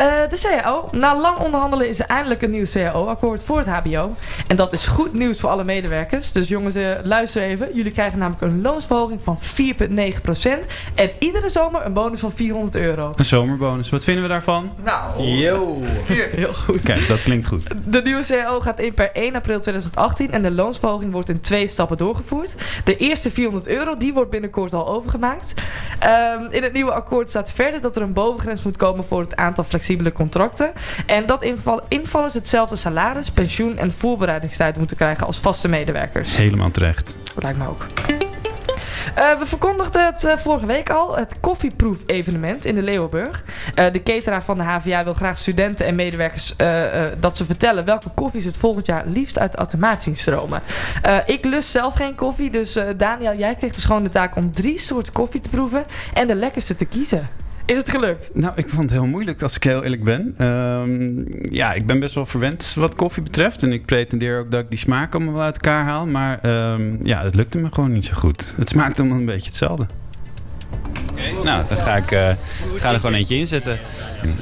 Eh, 0.00 0.06
de 0.28 0.60
CAO. 0.62 0.88
Na 0.90 1.20
lang 1.20 1.38
onderhandelen 1.38 1.88
is 1.88 2.00
er 2.00 2.06
eindelijk 2.06 2.42
een 2.42 2.50
nieuw 2.50 2.66
CAO-akkoord 2.72 3.42
voor 3.42 3.58
het 3.58 3.66
HBO. 3.66 4.14
En 4.46 4.56
dat 4.56 4.72
is 4.72 4.86
goed 4.86 5.12
nieuws 5.12 5.40
voor 5.40 5.50
alle 5.50 5.64
medewerkers. 5.64 6.32
Dus 6.32 6.48
jongens, 6.48 6.74
eh, 6.74 6.90
luister 7.02 7.42
even. 7.42 7.68
Jullie 7.74 7.92
krijgen 7.92 8.18
namelijk 8.18 8.42
een 8.42 8.60
loonsverhoging 8.62 9.20
van 9.22 9.38
4,9%. 9.40 10.66
En 10.94 11.10
iedere 11.18 11.48
zomer 11.48 11.86
een 11.86 11.92
bonus 11.92 12.20
van 12.20 12.32
400 12.32 12.74
euro. 12.74 13.12
Een 13.16 13.24
zomerbonus. 13.24 13.90
Wat 13.90 14.04
vinden 14.04 14.22
we 14.22 14.28
daarvan? 14.28 14.72
Yo. 15.18 15.76
Heel 16.04 16.54
goed. 16.54 16.82
Kijk, 16.82 17.08
dat 17.08 17.22
klinkt 17.22 17.46
goed. 17.46 17.62
De 17.84 18.02
nieuwe 18.02 18.24
CAO 18.26 18.60
gaat 18.60 18.80
in 18.80 18.94
per 18.94 19.10
1 19.12 19.34
april 19.34 19.60
2018 19.60 20.30
en 20.32 20.42
de 20.42 20.50
loonsverhoging 20.50 21.12
wordt 21.12 21.28
in 21.28 21.40
twee 21.40 21.66
stappen 21.66 21.96
doorgevoerd. 21.96 22.56
De 22.84 22.96
eerste 22.96 23.30
400 23.30 23.68
euro, 23.68 23.96
die 23.96 24.12
wordt 24.12 24.30
binnenkort 24.30 24.74
al 24.74 24.88
overgemaakt. 24.88 25.54
Ehm, 25.98 26.44
in 26.50 26.62
het 26.62 26.72
nieuwe 26.72 26.92
akkoord 26.92 27.28
staat 27.28 27.52
verder 27.52 27.80
dat 27.80 27.96
er 27.96 28.02
een 28.02 28.12
bovengrens 28.12 28.62
moet 28.62 28.76
komen 28.76 29.04
voor 29.04 29.20
het 29.20 29.36
aantal 29.36 29.64
flexibele 29.64 29.88
contracten. 30.12 30.72
En 31.06 31.26
dat 31.26 31.42
inval 31.42 31.80
invallers 31.88 32.34
hetzelfde 32.34 32.76
salaris, 32.76 33.30
pensioen 33.30 33.78
en 33.78 33.92
voorbereidingstijd 33.92 34.76
moeten 34.76 34.96
krijgen 34.96 35.26
als 35.26 35.38
vaste 35.38 35.68
medewerkers. 35.68 36.36
Helemaal 36.36 36.70
terecht. 36.70 37.16
Lijkt 37.34 37.58
me 37.58 37.68
ook. 37.68 37.86
Eh, 39.14 39.38
we 39.38 39.46
verkondigden 39.46 40.04
het 40.04 40.24
eh, 40.24 40.36
vorige 40.36 40.66
week 40.66 40.90
al, 40.90 41.16
het 41.16 41.34
koffieproef 41.40 41.98
evenement 42.06 42.64
in 42.64 42.74
de 42.74 42.82
Leeuwenburg. 42.82 43.44
Eh, 43.74 43.92
de 43.92 44.02
cateraar 44.02 44.42
van 44.42 44.58
de 44.58 44.64
HVA 44.64 45.04
wil 45.04 45.14
graag 45.14 45.38
studenten 45.38 45.86
en 45.86 45.94
medewerkers 45.94 46.54
dat 47.20 47.36
ze 47.36 47.44
vertellen 47.44 47.84
welke 47.84 48.08
koffies 48.14 48.44
het 48.44 48.56
volgend 48.56 48.86
jaar 48.86 49.06
liefst 49.06 49.38
uit 49.38 49.52
de 49.52 49.58
automaat 49.58 50.02
zien 50.02 50.16
stromen. 50.16 50.62
Ik 51.26 51.44
lust 51.44 51.68
zelf 51.68 51.94
geen 51.94 52.14
koffie, 52.14 52.50
dus 52.50 52.78
Daniel, 52.96 53.36
jij 53.36 53.54
kreeg 53.54 53.74
de 53.74 53.80
schone 53.80 54.08
taak 54.08 54.36
om 54.36 54.52
drie 54.52 54.78
soorten 54.78 55.12
koffie 55.12 55.40
te 55.40 55.48
proeven 55.48 55.84
en 56.14 56.26
de 56.26 56.34
lekkerste 56.34 56.76
te 56.76 56.84
kiezen. 56.84 57.28
Is 57.70 57.76
het 57.76 57.90
gelukt? 57.90 58.30
Nou, 58.34 58.52
ik 58.56 58.68
vond 58.68 58.82
het 58.82 58.90
heel 58.90 59.06
moeilijk 59.06 59.42
als 59.42 59.56
ik 59.56 59.62
heel 59.62 59.84
eerlijk 59.84 60.04
ben. 60.04 60.34
Ehm, 60.36 61.24
ja, 61.54 61.72
ik 61.72 61.86
ben 61.86 62.00
best 62.00 62.14
wel 62.14 62.26
verwend 62.26 62.74
wat 62.74 62.94
koffie 62.94 63.22
betreft. 63.22 63.62
En 63.62 63.72
ik 63.72 63.84
pretendeer 63.84 64.38
ook 64.38 64.50
dat 64.50 64.60
ik 64.60 64.68
die 64.68 64.78
smaak 64.78 65.14
allemaal 65.14 65.34
wel 65.34 65.42
uit 65.42 65.54
elkaar 65.54 65.84
haal. 65.84 66.06
Maar 66.06 66.38
ehm, 66.42 67.06
ja, 67.06 67.22
het 67.22 67.34
lukte 67.34 67.58
me 67.58 67.68
gewoon 67.72 67.92
niet 67.92 68.04
zo 68.04 68.14
goed. 68.14 68.54
Het 68.56 68.68
smaakt 68.68 69.00
allemaal 69.00 69.18
een 69.18 69.24
beetje 69.24 69.46
hetzelfde. 69.46 69.86
Nou, 71.44 71.64
dan 71.68 71.78
ga 71.78 71.96
ik 71.96 72.10
eh, 72.10 72.28
ga 72.76 72.92
er 72.92 73.00
gewoon 73.00 73.14
eentje 73.14 73.36
in 73.36 73.46
zetten. 73.46 73.78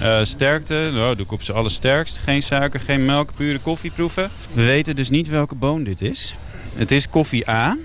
Eh, 0.01 0.25
sterkte, 0.25 0.91
nou, 0.93 1.17
doe 1.17 1.25
ik 1.25 1.33
op 1.33 1.43
z'n 1.43 1.53
allersterkst. 1.53 2.19
Geen 2.19 2.43
suiker, 2.43 2.81
geen 2.81 3.05
melk, 3.05 3.31
pure 3.37 3.59
koffie 3.59 3.91
proeven. 3.91 4.31
We 4.53 4.65
weten 4.65 4.97
dus 4.97 5.11
niet 5.11 5.29
welke 5.29 5.55
boon 5.55 5.85
dit 5.85 6.01
is. 6.01 6.35
Het 6.75 6.91
is 6.91 7.09
koffie 7.09 7.51
A. 7.51 7.77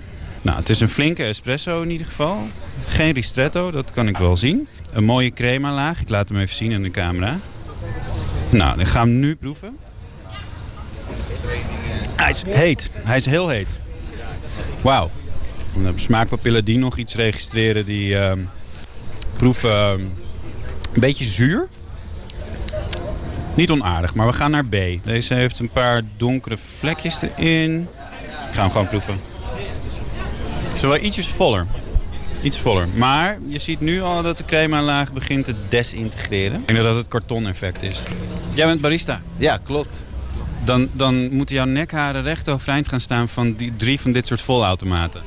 Nou, 0.42 0.58
het 0.58 0.68
is 0.68 0.80
een 0.80 0.88
flinke 0.88 1.24
espresso 1.24 1.82
in 1.82 1.90
ieder 1.90 2.06
geval. 2.06 2.48
Geen 2.86 3.12
ristretto, 3.12 3.70
dat 3.70 3.92
kan 3.92 4.08
ik 4.08 4.16
wel 4.16 4.36
zien. 4.36 4.68
Een 4.92 5.04
mooie 5.04 5.30
crema 5.30 5.72
laag. 5.72 6.00
Ik 6.00 6.08
laat 6.08 6.28
hem 6.28 6.38
even 6.38 6.56
zien 6.56 6.70
in 6.72 6.82
de 6.82 6.90
camera. 6.90 7.36
Nou, 8.50 8.76
dan 8.76 8.86
gaan 8.86 9.06
we 9.06 9.10
hem 9.10 9.20
nu 9.20 9.36
proeven. 9.36 9.76
Hij 12.16 12.30
is 12.30 12.42
heet. 12.46 12.90
Hij 12.92 13.16
is 13.16 13.26
heel 13.26 13.48
heet. 13.48 13.78
Wauw. 14.80 15.10
De 15.82 15.92
smaakpapillen 15.94 16.64
die 16.64 16.78
nog 16.78 16.96
iets 16.96 17.14
registreren, 17.14 17.84
die 17.84 18.18
ehm, 18.18 18.38
proeven 19.36 19.70
ehm, 19.70 20.00
een 20.92 21.00
beetje 21.00 21.24
zuur. 21.24 21.68
Niet 23.54 23.70
onaardig, 23.70 24.14
maar 24.14 24.26
we 24.26 24.32
gaan 24.32 24.50
naar 24.50 24.64
B. 24.64 24.76
Deze 25.02 25.34
heeft 25.34 25.58
een 25.58 25.68
paar 25.68 26.02
donkere 26.16 26.56
vlekjes 26.56 27.22
erin. 27.22 27.88
Ik 28.48 28.54
ga 28.54 28.62
hem 28.62 28.70
gewoon 28.70 28.88
proeven. 28.88 29.20
Het 30.68 30.80
wel 30.80 30.98
ietsjes 30.98 31.28
voller. 31.28 31.66
Iets 32.44 32.58
voller. 32.58 32.88
Maar 32.88 33.38
je 33.46 33.58
ziet 33.58 33.80
nu 33.80 34.02
al 34.02 34.22
dat 34.22 34.38
de 34.38 34.44
crema 34.44 34.82
laag 34.82 35.12
begint 35.12 35.44
te 35.44 35.54
desintegreren. 35.68 36.60
Ik 36.60 36.66
denk 36.66 36.78
dat 36.78 36.88
het 36.88 36.96
het 36.96 37.08
karton-effect 37.08 37.82
is. 37.82 38.02
Jij 38.54 38.66
bent 38.66 38.80
barista. 38.80 39.22
Ja, 39.36 39.56
klopt. 39.56 40.04
Dan, 40.64 40.88
dan 40.92 41.34
moeten 41.34 41.54
jouw 41.54 41.64
nekharen 41.64 42.22
recht 42.22 42.48
overeind 42.48 42.88
gaan 42.88 43.00
staan 43.00 43.28
van 43.28 43.54
die 43.54 43.76
drie 43.76 44.00
van 44.00 44.12
dit 44.12 44.26
soort 44.26 44.40
volautomaten. 44.40 45.22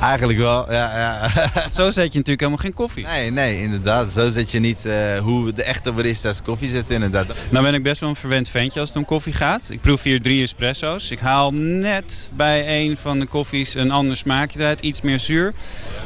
Eigenlijk 0.00 0.38
wel, 0.38 0.72
ja. 0.72 0.98
ja. 0.98 1.30
Zo 1.70 1.90
zet 1.90 2.12
je 2.12 2.18
natuurlijk 2.18 2.40
helemaal 2.40 2.56
geen 2.56 2.74
koffie. 2.74 3.06
nee, 3.06 3.30
nee, 3.30 3.62
inderdaad. 3.62 4.12
Zo 4.12 4.28
zet 4.28 4.50
je 4.50 4.58
niet 4.58 4.86
eh, 4.86 5.18
hoe 5.18 5.52
de 5.52 5.62
echte 5.62 5.92
baristas 5.92 6.42
koffie 6.42 6.68
zetten, 6.68 6.94
inderdaad. 6.94 7.26
Nou 7.50 7.64
ben 7.64 7.74
ik 7.74 7.82
best 7.82 8.00
wel 8.00 8.10
een 8.10 8.16
verwend 8.16 8.48
ventje 8.48 8.80
als 8.80 8.88
het 8.88 8.98
om 8.98 9.04
koffie 9.04 9.32
gaat. 9.32 9.68
Ik 9.70 9.80
proef 9.80 10.02
hier 10.02 10.22
drie 10.22 10.42
espresso's. 10.42 11.10
Ik 11.10 11.18
haal 11.18 11.50
net 11.54 12.30
bij 12.32 12.80
een 12.80 12.96
van 12.96 13.18
de 13.18 13.26
koffies 13.26 13.74
een 13.74 13.90
ander 13.90 14.16
smaakje 14.16 14.64
uit. 14.64 14.80
Iets 14.80 15.00
meer 15.00 15.18
zuur. 15.18 15.54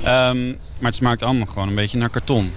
Ehm, 0.03 0.47
maar 0.49 0.91
het 0.91 0.95
smaakt 0.95 1.23
allemaal 1.23 1.47
gewoon 1.47 1.69
een 1.69 1.75
beetje 1.75 1.99
naar 1.99 2.11
karton. 2.11 2.53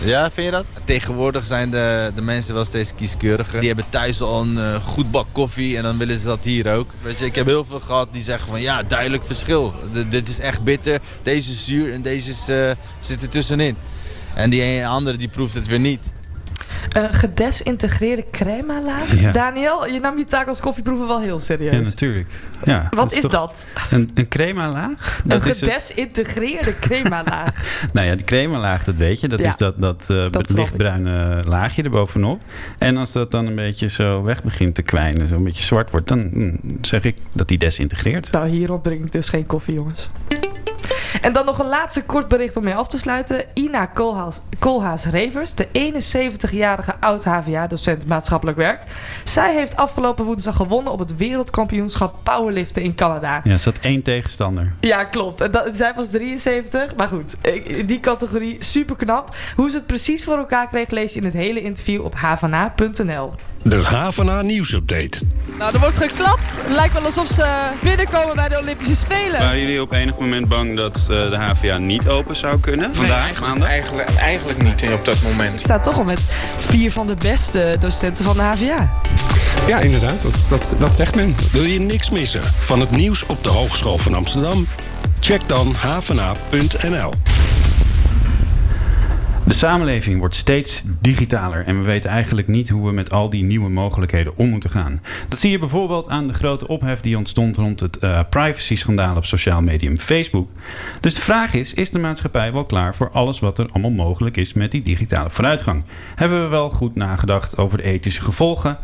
Ja, 0.00 0.30
vind 0.30 0.46
je 0.46 0.52
dat? 0.52 0.64
Tegenwoordig 0.84 1.44
zijn 1.44 1.70
de, 1.70 2.12
de 2.14 2.22
mensen 2.22 2.54
wel 2.54 2.64
steeds 2.64 2.94
kieskeuriger. 2.96 3.58
Die 3.58 3.68
hebben 3.68 3.86
thuis 3.90 4.20
al 4.20 4.40
een 4.42 4.58
eh, 4.58 4.74
goed 4.84 5.10
bak 5.10 5.26
koffie 5.32 5.76
en 5.76 5.82
dan 5.82 5.98
willen 5.98 6.18
ze 6.18 6.24
dat 6.26 6.44
hier 6.44 6.72
ook. 6.74 6.90
Weet 7.02 7.18
je, 7.18 7.24
ik 7.24 7.34
heb 7.34 7.46
heel 7.46 7.64
veel 7.64 7.80
gehad 7.80 8.08
die 8.12 8.22
zeggen 8.22 8.48
van 8.50 8.60
ja, 8.60 8.82
duidelijk 8.82 9.24
verschil. 9.24 9.74
D- 9.92 10.10
dit 10.10 10.28
is 10.28 10.38
echt 10.40 10.62
bitter, 10.64 11.00
deze 11.22 11.50
is 11.50 11.64
zuur 11.64 11.92
en 11.92 12.02
deze 12.02 12.30
is, 12.30 12.48
eh, 12.48 12.70
zit 12.98 13.22
er 13.22 13.28
tussenin. 13.28 13.76
En 14.34 14.50
die 14.50 14.62
ene 14.62 14.86
andere 14.86 15.16
die 15.16 15.28
proeft 15.28 15.54
het 15.54 15.66
weer 15.66 15.80
niet. 15.80 16.06
Een 16.92 17.12
gedesintegreerde 17.12 18.24
crema 18.30 18.82
laag. 18.82 19.20
Ja. 19.20 19.32
Daniel, 19.32 19.86
je 19.88 20.00
nam 20.00 20.18
je 20.18 20.24
taak 20.24 20.48
als 20.48 20.60
koffieproever 20.60 21.06
wel 21.06 21.20
heel 21.20 21.36
Ja, 21.36 21.42
serieus. 21.42 21.84
natuurlijk. 21.86 22.28
Ja, 22.64 22.88
Wat 22.90 23.12
is 23.12 23.22
dat? 23.24 23.66
Een, 23.90 24.10
een 24.14 24.28
crema 24.28 24.68
laag? 24.72 25.20
Een 25.26 25.42
gedesintegreerde 25.42 26.78
crema 26.86 27.22
laag. 27.24 27.86
Nou 27.92 28.06
ja, 28.06 28.14
die 28.14 28.24
crema 28.24 28.58
laag, 28.58 28.84
dat 28.84 28.94
weet 28.94 29.20
je. 29.20 29.28
Dat 29.28 29.38
Ja, 29.38 29.48
is 29.48 29.56
dat, 29.56 29.74
dat, 29.80 30.06
eh, 30.10 30.24
dat 30.30 30.48
lichtbruine 30.50 31.42
laagje 31.48 31.82
erbovenop. 31.82 32.42
En 32.78 32.96
als 32.96 33.12
dat 33.12 33.30
dan 33.30 33.46
een 33.46 33.54
beetje 33.54 33.88
zo 33.88 34.22
weg 34.22 34.42
begint 34.42 34.74
te 34.74 34.82
kwijnen, 34.82 35.28
zo 35.28 35.34
een 35.34 35.44
beetje 35.44 35.62
zwart 35.64 35.90
wordt, 35.90 36.08
dan 36.08 36.28
mm, 36.32 36.60
zeg 36.80 37.04
ik 37.04 37.16
dat 37.32 37.48
die 37.48 37.58
desintegreert. 37.58 38.30
nou, 38.32 38.48
hierop 38.48 38.84
drink 38.84 39.04
ik 39.04 39.12
dus 39.12 39.28
geen 39.28 39.46
koffie, 39.46 39.74
jongens. 39.74 40.08
En 41.24 41.32
dan 41.32 41.44
nog 41.44 41.58
een 41.58 41.68
laatste 41.68 42.02
kort 42.02 42.28
bericht 42.28 42.56
om 42.56 42.64
mee 42.64 42.74
af 42.74 42.88
te 42.88 42.98
sluiten. 42.98 43.44
Ina 43.54 43.86
Koolhaas, 43.86 44.40
Koolhaas-Revers, 44.58 45.54
de 45.54 45.66
71-jarige 45.72 46.94
oud-HVA-docent 47.00 48.06
maatschappelijk 48.06 48.58
werk. 48.58 48.82
Zij 49.24 49.54
heeft 49.54 49.76
afgelopen 49.76 50.24
woensdag 50.24 50.56
gewonnen 50.56 50.92
op 50.92 50.98
het 50.98 51.16
wereldkampioenschap 51.16 52.14
powerliften 52.22 52.82
in 52.82 52.94
Canada. 52.94 53.40
Ja, 53.44 53.52
er 53.52 53.58
zat 53.58 53.78
één 53.78 54.02
tegenstander. 54.02 54.72
Ja, 54.80 55.04
klopt. 55.04 55.40
En 55.40 55.50
dat, 55.50 55.76
zij 55.76 55.92
was 55.94 56.10
73. 56.10 56.96
Maar 56.96 57.08
goed, 57.08 57.36
in 57.64 57.86
die 57.86 58.00
categorie 58.00 58.64
super 58.64 58.96
knap. 58.96 59.36
Hoe 59.56 59.70
ze 59.70 59.76
het 59.76 59.86
precies 59.86 60.24
voor 60.24 60.36
elkaar 60.38 60.66
kreeg, 60.66 60.90
lees 60.90 61.12
je 61.12 61.18
in 61.18 61.24
het 61.24 61.34
hele 61.34 61.60
interview 61.60 62.04
op 62.04 62.14
havana.nl. 62.14 63.32
De 63.64 63.82
Havana 63.84 64.42
nieuwsupdate. 64.42 65.18
Nou, 65.58 65.74
er 65.74 65.80
wordt 65.80 65.96
geklapt. 65.96 66.62
Lijkt 66.68 66.92
wel 66.92 67.02
alsof 67.02 67.26
ze 67.26 67.46
binnenkomen 67.82 68.36
bij 68.36 68.48
de 68.48 68.58
Olympische 68.58 68.94
Spelen. 68.94 69.40
Waren 69.40 69.60
jullie 69.60 69.80
op 69.82 69.92
enig 69.92 70.18
moment 70.18 70.48
bang 70.48 70.76
dat 70.76 70.98
eh, 70.98 71.06
de 71.06 71.36
HVA 71.36 71.78
niet 71.78 72.08
open 72.08 72.36
zou 72.36 72.60
kunnen? 72.60 72.94
Vandaag, 72.94 73.40
maandag? 73.40 73.68
Eigenlijk, 73.68 74.16
eigenlijk 74.16 74.62
niet 74.62 74.84
op 74.92 75.04
dat 75.04 75.16
Ik 75.16 75.22
moment. 75.22 75.60
sta 75.60 75.78
toch 75.78 75.98
al 75.98 76.04
met 76.04 76.26
vier 76.56 76.90
van 76.92 77.06
de 77.06 77.14
beste 77.22 77.76
docenten 77.80 78.24
van 78.24 78.36
de 78.36 78.42
HVA. 78.42 78.90
Ja, 79.66 79.80
inderdaad, 79.80 80.22
dat, 80.22 80.46
dat, 80.48 80.76
dat 80.78 80.94
zegt 80.94 81.14
men. 81.14 81.36
Wil 81.52 81.62
je 81.62 81.80
niks 81.80 82.10
missen 82.10 82.42
van 82.60 82.80
het 82.80 82.90
nieuws 82.90 83.26
op 83.26 83.42
de 83.44 83.48
Hogeschool 83.48 83.98
van 83.98 84.14
Amsterdam? 84.14 84.66
Check 85.20 85.48
dan 85.48 85.74
havana.nl. 85.74 87.12
De 89.46 89.54
samenleving 89.54 90.18
wordt 90.18 90.34
steeds 90.34 90.82
digitaler 91.00 91.64
en 91.66 91.78
we 91.78 91.84
weten 91.84 92.10
eigenlijk 92.10 92.48
niet 92.48 92.68
hoe 92.68 92.86
we 92.86 92.92
met 92.92 93.12
al 93.12 93.30
die 93.30 93.42
nieuwe 93.42 93.68
mogelijkheden 93.68 94.36
om 94.36 94.48
moeten 94.48 94.70
gaan. 94.70 95.00
Dat 95.28 95.38
zie 95.38 95.50
je 95.50 95.58
bijvoorbeeld 95.58 96.08
aan 96.08 96.26
de 96.26 96.32
grote 96.32 96.68
ophef 96.68 97.00
die 97.00 97.16
ontstond 97.16 97.56
rond 97.56 97.80
het 97.80 97.98
uh, 98.00 98.20
privacy-schandaal 98.30 99.16
op 99.16 99.24
sociaal 99.24 99.62
medium 99.62 99.98
Facebook. 99.98 100.48
Dus 101.00 101.14
de 101.14 101.20
vraag 101.20 101.54
is: 101.54 101.74
is 101.74 101.90
de 101.90 101.98
maatschappij 101.98 102.52
wel 102.52 102.64
klaar 102.64 102.94
voor 102.94 103.10
alles 103.10 103.40
wat 103.40 103.58
er 103.58 103.68
allemaal 103.72 103.90
mogelijk 103.90 104.36
is 104.36 104.52
met 104.52 104.70
die 104.70 104.82
digitale 104.82 105.30
vooruitgang? 105.30 105.82
Hebben 106.14 106.42
we 106.42 106.48
wel 106.48 106.70
goed 106.70 106.94
nagedacht 106.94 107.56
over 107.56 107.76
de 107.78 107.84
ethische 107.84 108.22
gevolgen 108.22 108.78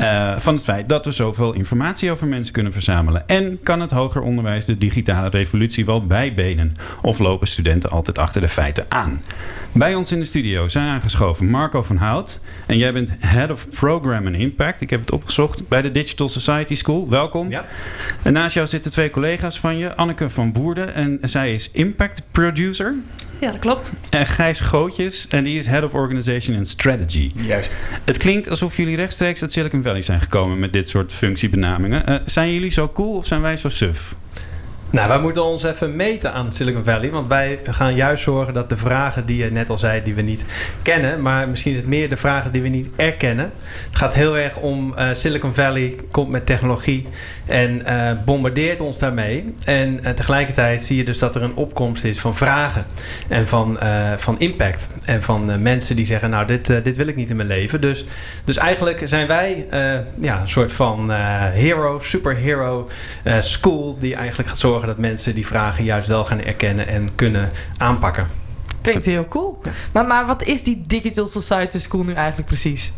uh, 0.00 0.38
van 0.38 0.54
het 0.54 0.64
feit 0.64 0.88
dat 0.88 1.04
we 1.04 1.10
zoveel 1.10 1.52
informatie 1.52 2.10
over 2.10 2.26
mensen 2.26 2.52
kunnen 2.52 2.72
verzamelen? 2.72 3.28
En 3.28 3.58
kan 3.62 3.80
het 3.80 3.90
hoger 3.90 4.22
onderwijs 4.22 4.64
de 4.64 4.78
digitale 4.78 5.28
revolutie 5.28 5.84
wel 5.84 6.06
bijbenen? 6.06 6.72
Of 7.02 7.18
lopen 7.18 7.46
studenten 7.46 7.90
altijd 7.90 8.18
achter 8.18 8.40
de 8.40 8.48
feiten 8.48 8.86
aan? 8.88 9.20
Bij 9.72 9.94
in 10.10 10.18
de 10.18 10.24
studio 10.24 10.68
zijn 10.68 10.86
aangeschoven 10.86 11.46
Marco 11.46 11.82
van 11.82 11.96
Hout. 11.96 12.40
En 12.66 12.78
jij 12.78 12.92
bent 12.92 13.12
Head 13.18 13.50
of 13.50 13.68
Program 13.68 14.26
and 14.26 14.36
Impact. 14.36 14.80
Ik 14.80 14.90
heb 14.90 15.00
het 15.00 15.12
opgezocht 15.12 15.68
bij 15.68 15.82
de 15.82 15.90
Digital 15.90 16.28
Society 16.28 16.74
School. 16.74 17.08
Welkom. 17.08 17.50
Ja. 17.50 17.64
En 18.22 18.32
naast 18.32 18.54
jou 18.54 18.66
zitten 18.66 18.90
twee 18.90 19.10
collega's 19.10 19.60
van 19.60 19.78
je. 19.78 19.94
Anneke 19.94 20.30
van 20.30 20.52
Boerden. 20.52 20.94
En 20.94 21.18
zij 21.22 21.54
is 21.54 21.70
Impact 21.70 22.22
Producer. 22.30 22.94
Ja, 23.38 23.50
dat 23.50 23.60
klopt. 23.60 23.92
En 24.10 24.26
Gijs 24.26 24.60
Gootjes. 24.60 25.26
En 25.28 25.44
die 25.44 25.58
is 25.58 25.66
Head 25.66 25.84
of 25.84 25.94
Organization 25.94 26.56
and 26.56 26.68
Strategy. 26.68 27.30
Juist. 27.34 27.74
Het 28.04 28.16
klinkt 28.16 28.48
alsof 28.48 28.76
jullie 28.76 28.96
rechtstreeks 28.96 29.42
uit 29.42 29.52
Silicon 29.52 29.82
Valley 29.82 30.02
zijn 30.02 30.20
gekomen 30.20 30.58
met 30.58 30.72
dit 30.72 30.88
soort 30.88 31.12
functiebenamingen. 31.12 32.12
Uh, 32.12 32.16
zijn 32.26 32.52
jullie 32.52 32.70
zo 32.70 32.88
cool 32.88 33.16
of 33.16 33.26
zijn 33.26 33.40
wij 33.40 33.56
zo 33.56 33.68
suf? 33.68 34.14
Nou, 34.94 35.08
wij 35.08 35.18
moeten 35.18 35.44
ons 35.44 35.62
even 35.62 35.96
meten 35.96 36.32
aan 36.32 36.52
Silicon 36.52 36.84
Valley. 36.84 37.10
Want 37.10 37.28
wij 37.28 37.60
gaan 37.64 37.94
juist 37.94 38.22
zorgen 38.22 38.54
dat 38.54 38.68
de 38.68 38.76
vragen 38.76 39.26
die 39.26 39.44
je 39.44 39.50
net 39.50 39.68
al 39.68 39.78
zei, 39.78 40.02
die 40.02 40.14
we 40.14 40.22
niet 40.22 40.44
kennen. 40.82 41.22
Maar 41.22 41.48
misschien 41.48 41.72
is 41.72 41.78
het 41.78 41.86
meer 41.86 42.08
de 42.08 42.16
vragen 42.16 42.52
die 42.52 42.62
we 42.62 42.68
niet 42.68 42.88
erkennen. 42.96 43.52
Het 43.90 43.96
gaat 43.96 44.14
heel 44.14 44.38
erg 44.38 44.56
om 44.56 44.94
uh, 44.98 45.08
Silicon 45.12 45.54
Valley 45.54 45.96
komt 46.10 46.28
met 46.28 46.46
technologie 46.46 47.06
en 47.46 47.82
uh, 47.86 48.10
bombardeert 48.24 48.80
ons 48.80 48.98
daarmee. 48.98 49.54
En 49.64 50.00
uh, 50.04 50.10
tegelijkertijd 50.10 50.84
zie 50.84 50.96
je 50.96 51.04
dus 51.04 51.18
dat 51.18 51.34
er 51.34 51.42
een 51.42 51.54
opkomst 51.54 52.04
is 52.04 52.20
van 52.20 52.36
vragen 52.36 52.84
en 53.28 53.46
van, 53.46 53.78
van 54.16 54.38
impact. 54.38 54.88
En 55.04 55.22
van 55.22 55.62
mensen 55.62 55.96
die 55.96 56.06
zeggen, 56.06 56.30
nou, 56.30 56.46
dit, 56.46 56.66
dit 56.66 56.96
wil 56.96 57.06
ik 57.06 57.16
niet 57.16 57.30
in 57.30 57.36
mijn 57.36 57.48
leven. 57.48 57.80
Dus, 57.80 58.04
dus 58.44 58.56
eigenlijk 58.56 59.00
zijn 59.04 59.26
wij 59.26 59.66
ja, 60.20 60.40
een 60.40 60.48
soort 60.48 60.72
van 60.72 61.10
hero, 61.52 61.98
superhero 62.02 62.88
school 63.38 63.96
die 63.98 64.14
eigenlijk 64.14 64.48
gaat 64.48 64.58
zorgen 64.58 64.83
dat 64.86 64.98
mensen 64.98 65.34
die 65.34 65.46
vragen 65.46 65.84
juist 65.84 66.08
wel 66.08 66.24
gaan 66.24 66.40
erkennen 66.40 66.88
en 66.88 67.14
kunnen 67.14 67.50
aanpakken. 67.76 68.26
Klinkt 68.80 69.04
heel 69.04 69.28
cool. 69.28 69.60
Maar, 69.92 70.06
maar 70.06 70.26
wat 70.26 70.42
is 70.42 70.62
die 70.62 70.84
Digital 70.86 71.26
Society 71.26 71.78
School 71.78 72.04
nu 72.04 72.12
eigenlijk 72.12 72.46
precies? 72.46 72.92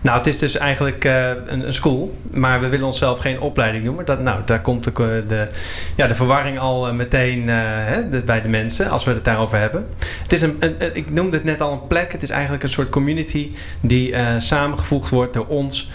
Nou, 0.00 0.18
het 0.18 0.26
is 0.26 0.38
dus 0.38 0.56
eigenlijk 0.56 1.04
uh, 1.04 1.28
een, 1.46 1.66
een, 1.66 1.74
school, 1.74 2.16
maar 2.32 2.60
we 2.60 2.68
willen 2.68 2.86
onszelf 2.86 3.18
geen 3.18 3.40
opleiding 3.40 3.84
noemen. 3.84 4.04
Dat, 4.04 4.20
nou, 4.20 4.40
daar 4.44 4.60
komt 4.60 4.84
de, 4.84 5.24
de, 5.28 5.48
ja, 5.96 6.06
de 6.06 6.14
verwarring 6.14 6.58
al 6.58 6.88
uh, 6.88 6.94
meteen 6.94 7.38
uh, 7.38 7.54
hè, 7.58 8.08
de, 8.08 8.22
bij 8.22 8.42
de 8.42 8.48
mensen 8.48 8.90
als 8.90 9.04
we 9.04 9.12
het 9.12 9.24
daarover 9.24 9.58
hebben. 9.58 9.86
Het 10.22 10.32
is 10.32 10.42
een, 10.42 10.56
een, 10.58 10.74
ik 10.92 11.10
noemde 11.10 11.36
het 11.36 11.44
net 11.44 11.60
al 11.60 11.72
een 11.72 11.86
plek. 11.86 12.12
Het 12.12 12.22
is 12.22 12.30
eigenlijk 12.30 12.62
een 12.62 12.70
soort 12.70 12.90
community 12.90 13.50
die 13.80 14.14
samengevoegd 14.36 15.10
wordt 15.10 15.32
door 15.32 15.46
ons 15.46 15.90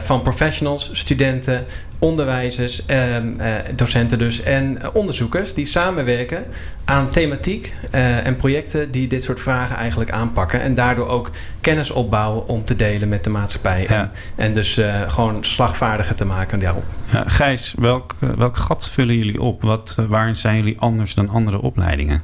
van 0.00 0.22
professionals, 0.22 0.90
studenten, 0.92 1.64
onderwijzers, 1.98 2.86
eh, 2.86 3.16
eh, 3.16 3.64
docenten 3.74 4.18
dus 4.18 4.42
en 4.42 4.78
onderzoekers 4.92 5.54
die 5.54 5.66
samenwerken 5.66 6.44
aan 6.84 7.08
thematiek 7.08 7.74
eh, 7.90 8.26
en 8.26 8.36
projecten 8.36 8.90
die 8.90 9.08
dit 9.08 9.22
soort 9.22 9.40
vragen 9.40 9.76
eigenlijk 9.76 10.10
aanpakken 10.10 10.60
en 10.60 10.74
daardoor 10.74 11.08
ook 11.08 11.30
kennis 11.60 11.90
opbouwen 11.90 12.46
om 12.46 12.64
te 12.64 12.76
delen 12.76 13.08
met 13.08 13.24
de 13.24 13.30
maatschappij 13.30 13.82
ja. 13.82 13.88
en, 13.88 14.10
en, 14.34 14.54
dus 14.54 14.78
uh, 14.78 15.10
gewoon 15.10 15.44
slagvaardiger 15.44 16.14
te 16.14 16.24
maken 16.24 16.60
daarop. 16.60 16.84
Ja, 17.12 17.24
Gijs, 17.26 17.74
welk, 17.78 18.14
welk 18.36 18.56
gat 18.56 18.88
vullen 18.88 19.16
jullie 19.16 19.40
op? 19.40 19.62
Wat, 19.62 19.96
waarin 20.08 20.36
zijn 20.36 20.56
jullie 20.56 20.80
anders 20.80 21.14
dan 21.14 21.28
andere 21.28 21.60
opleidingen? 21.60 22.22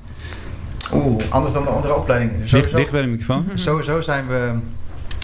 Oeh, 0.93 1.23
anders 1.29 1.55
dan 1.55 1.65
de 1.65 1.71
andere 1.71 1.97
opleidingen. 1.97 2.35
Sowieso, 2.35 2.59
dicht, 2.59 2.77
dicht 2.77 2.91
bij 2.91 3.03
de 3.03 3.07
microfoon. 3.07 3.47
Sowieso 3.55 4.01
zijn 4.01 4.27
we 4.27 4.53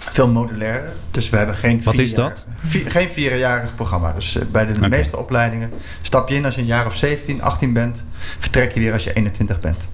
veel 0.09 0.27
modulairder. 0.27 0.91
Dus 1.11 1.29
we 1.29 1.37
hebben 1.37 1.55
geen 1.55 1.83
Wat 1.83 1.97
is 1.97 2.13
dat? 2.13 2.45
Vier, 2.65 2.91
geen 2.91 3.09
vierjarig 3.09 3.75
programma. 3.75 4.13
Dus 4.13 4.35
uh, 4.35 4.43
bij 4.51 4.65
de 4.65 4.73
okay. 4.75 4.89
meeste 4.89 5.17
opleidingen 5.17 5.71
stap 6.01 6.29
je 6.29 6.35
in 6.35 6.45
als 6.45 6.55
je 6.55 6.61
een 6.61 6.67
jaar 6.67 6.85
of 6.85 6.95
17, 6.95 7.41
18 7.41 7.73
bent. 7.73 8.03
Vertrek 8.39 8.73
je 8.73 8.79
weer 8.79 8.93
als 8.93 9.03
je 9.03 9.13
21 9.13 9.59
bent. 9.59 9.87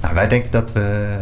Nou, 0.00 0.14
wij 0.14 0.28
denken 0.28 0.50
dat 0.50 0.72
we 0.72 1.16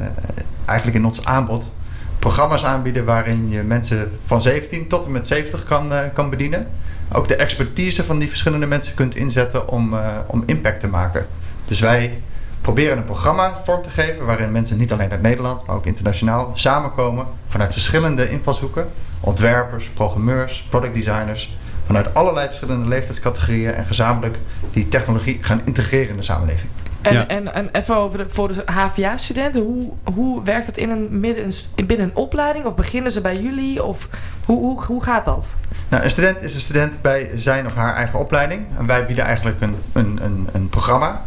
eigenlijk 0.64 0.98
in 0.98 1.06
ons 1.06 1.24
aanbod 1.24 1.70
programma's 2.18 2.64
aanbieden 2.64 3.04
waarin 3.04 3.48
je 3.48 3.62
mensen 3.62 4.10
van 4.24 4.42
17 4.42 4.88
tot 4.88 5.04
en 5.04 5.12
met 5.12 5.26
70 5.26 5.64
kan, 5.64 5.92
uh, 5.92 5.98
kan 6.12 6.30
bedienen. 6.30 6.66
Ook 7.12 7.28
de 7.28 7.36
expertise 7.36 8.04
van 8.04 8.18
die 8.18 8.28
verschillende 8.28 8.66
mensen 8.66 8.94
kunt 8.94 9.16
inzetten 9.16 9.68
om, 9.68 9.94
uh, 9.94 10.16
om 10.26 10.42
impact 10.46 10.80
te 10.80 10.86
maken. 10.86 11.26
Dus 11.64 11.80
wij 11.80 12.22
proberen 12.66 12.98
een 12.98 13.04
programma 13.04 13.60
vorm 13.64 13.82
te 13.82 13.90
geven 13.90 14.26
waarin 14.26 14.52
mensen 14.52 14.78
niet 14.78 14.92
alleen 14.92 15.10
uit 15.10 15.22
Nederland, 15.22 15.66
maar 15.66 15.76
ook 15.76 15.86
internationaal 15.86 16.50
samenkomen 16.54 17.26
vanuit 17.48 17.72
verschillende 17.72 18.30
invalshoeken. 18.30 18.88
Ontwerpers, 19.20 19.88
programmeurs, 19.88 20.66
productdesigners, 20.70 21.56
vanuit 21.86 22.14
allerlei 22.14 22.46
verschillende 22.46 22.88
leeftijdscategorieën 22.88 23.74
en 23.74 23.86
gezamenlijk 23.86 24.38
die 24.70 24.88
technologie 24.88 25.38
gaan 25.40 25.60
integreren 25.64 26.08
in 26.08 26.16
de 26.16 26.22
samenleving. 26.22 26.70
En, 27.02 27.14
ja. 27.14 27.26
en, 27.26 27.54
en 27.54 27.68
even 27.72 27.96
over 27.96 28.18
de, 28.18 28.24
voor 28.28 28.52
de 28.52 28.62
HVA-studenten, 28.66 29.62
hoe, 29.62 29.92
hoe 30.14 30.42
werkt 30.42 30.66
het 30.66 30.76
in 30.76 30.90
een, 30.90 31.20
midden, 31.20 31.52
binnen 31.86 32.06
een 32.06 32.16
opleiding? 32.16 32.64
Of 32.64 32.74
beginnen 32.74 33.12
ze 33.12 33.20
bij 33.20 33.36
jullie? 33.36 33.82
Of 33.82 34.08
hoe, 34.44 34.58
hoe, 34.58 34.84
hoe 34.84 35.02
gaat 35.02 35.24
dat? 35.24 35.56
Nou, 35.88 36.04
een 36.04 36.10
student 36.10 36.42
is 36.42 36.54
een 36.54 36.60
student 36.60 37.02
bij 37.02 37.30
zijn 37.34 37.66
of 37.66 37.74
haar 37.74 37.94
eigen 37.94 38.18
opleiding. 38.18 38.66
En 38.78 38.86
wij 38.86 39.06
bieden 39.06 39.24
eigenlijk 39.24 39.60
een, 39.60 39.76
een, 39.92 40.18
een, 40.22 40.48
een 40.52 40.68
programma 40.68 41.24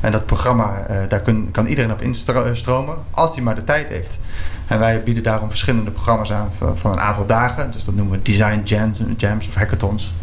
en 0.00 0.12
dat 0.12 0.26
programma, 0.26 0.86
uh, 0.90 0.96
daar 1.08 1.20
kun, 1.20 1.50
kan 1.50 1.66
iedereen 1.66 1.92
op 1.92 2.02
instromen, 2.02 2.96
als 3.10 3.34
hij 3.34 3.42
maar 3.42 3.54
de 3.54 3.64
tijd 3.64 3.88
heeft. 3.88 4.18
En 4.66 4.78
wij 4.78 5.02
bieden 5.02 5.22
daarom 5.22 5.48
verschillende 5.48 5.90
programma's 5.90 6.32
aan 6.32 6.50
van 6.74 6.92
een 6.92 7.00
aantal 7.00 7.26
dagen. 7.26 7.70
Dus 7.70 7.84
dat 7.84 7.94
noemen 7.94 8.18
we 8.18 8.22
design 8.22 8.62
jams, 8.64 9.00
jams 9.16 9.48
of 9.48 9.54
hackathons. 9.54 10.14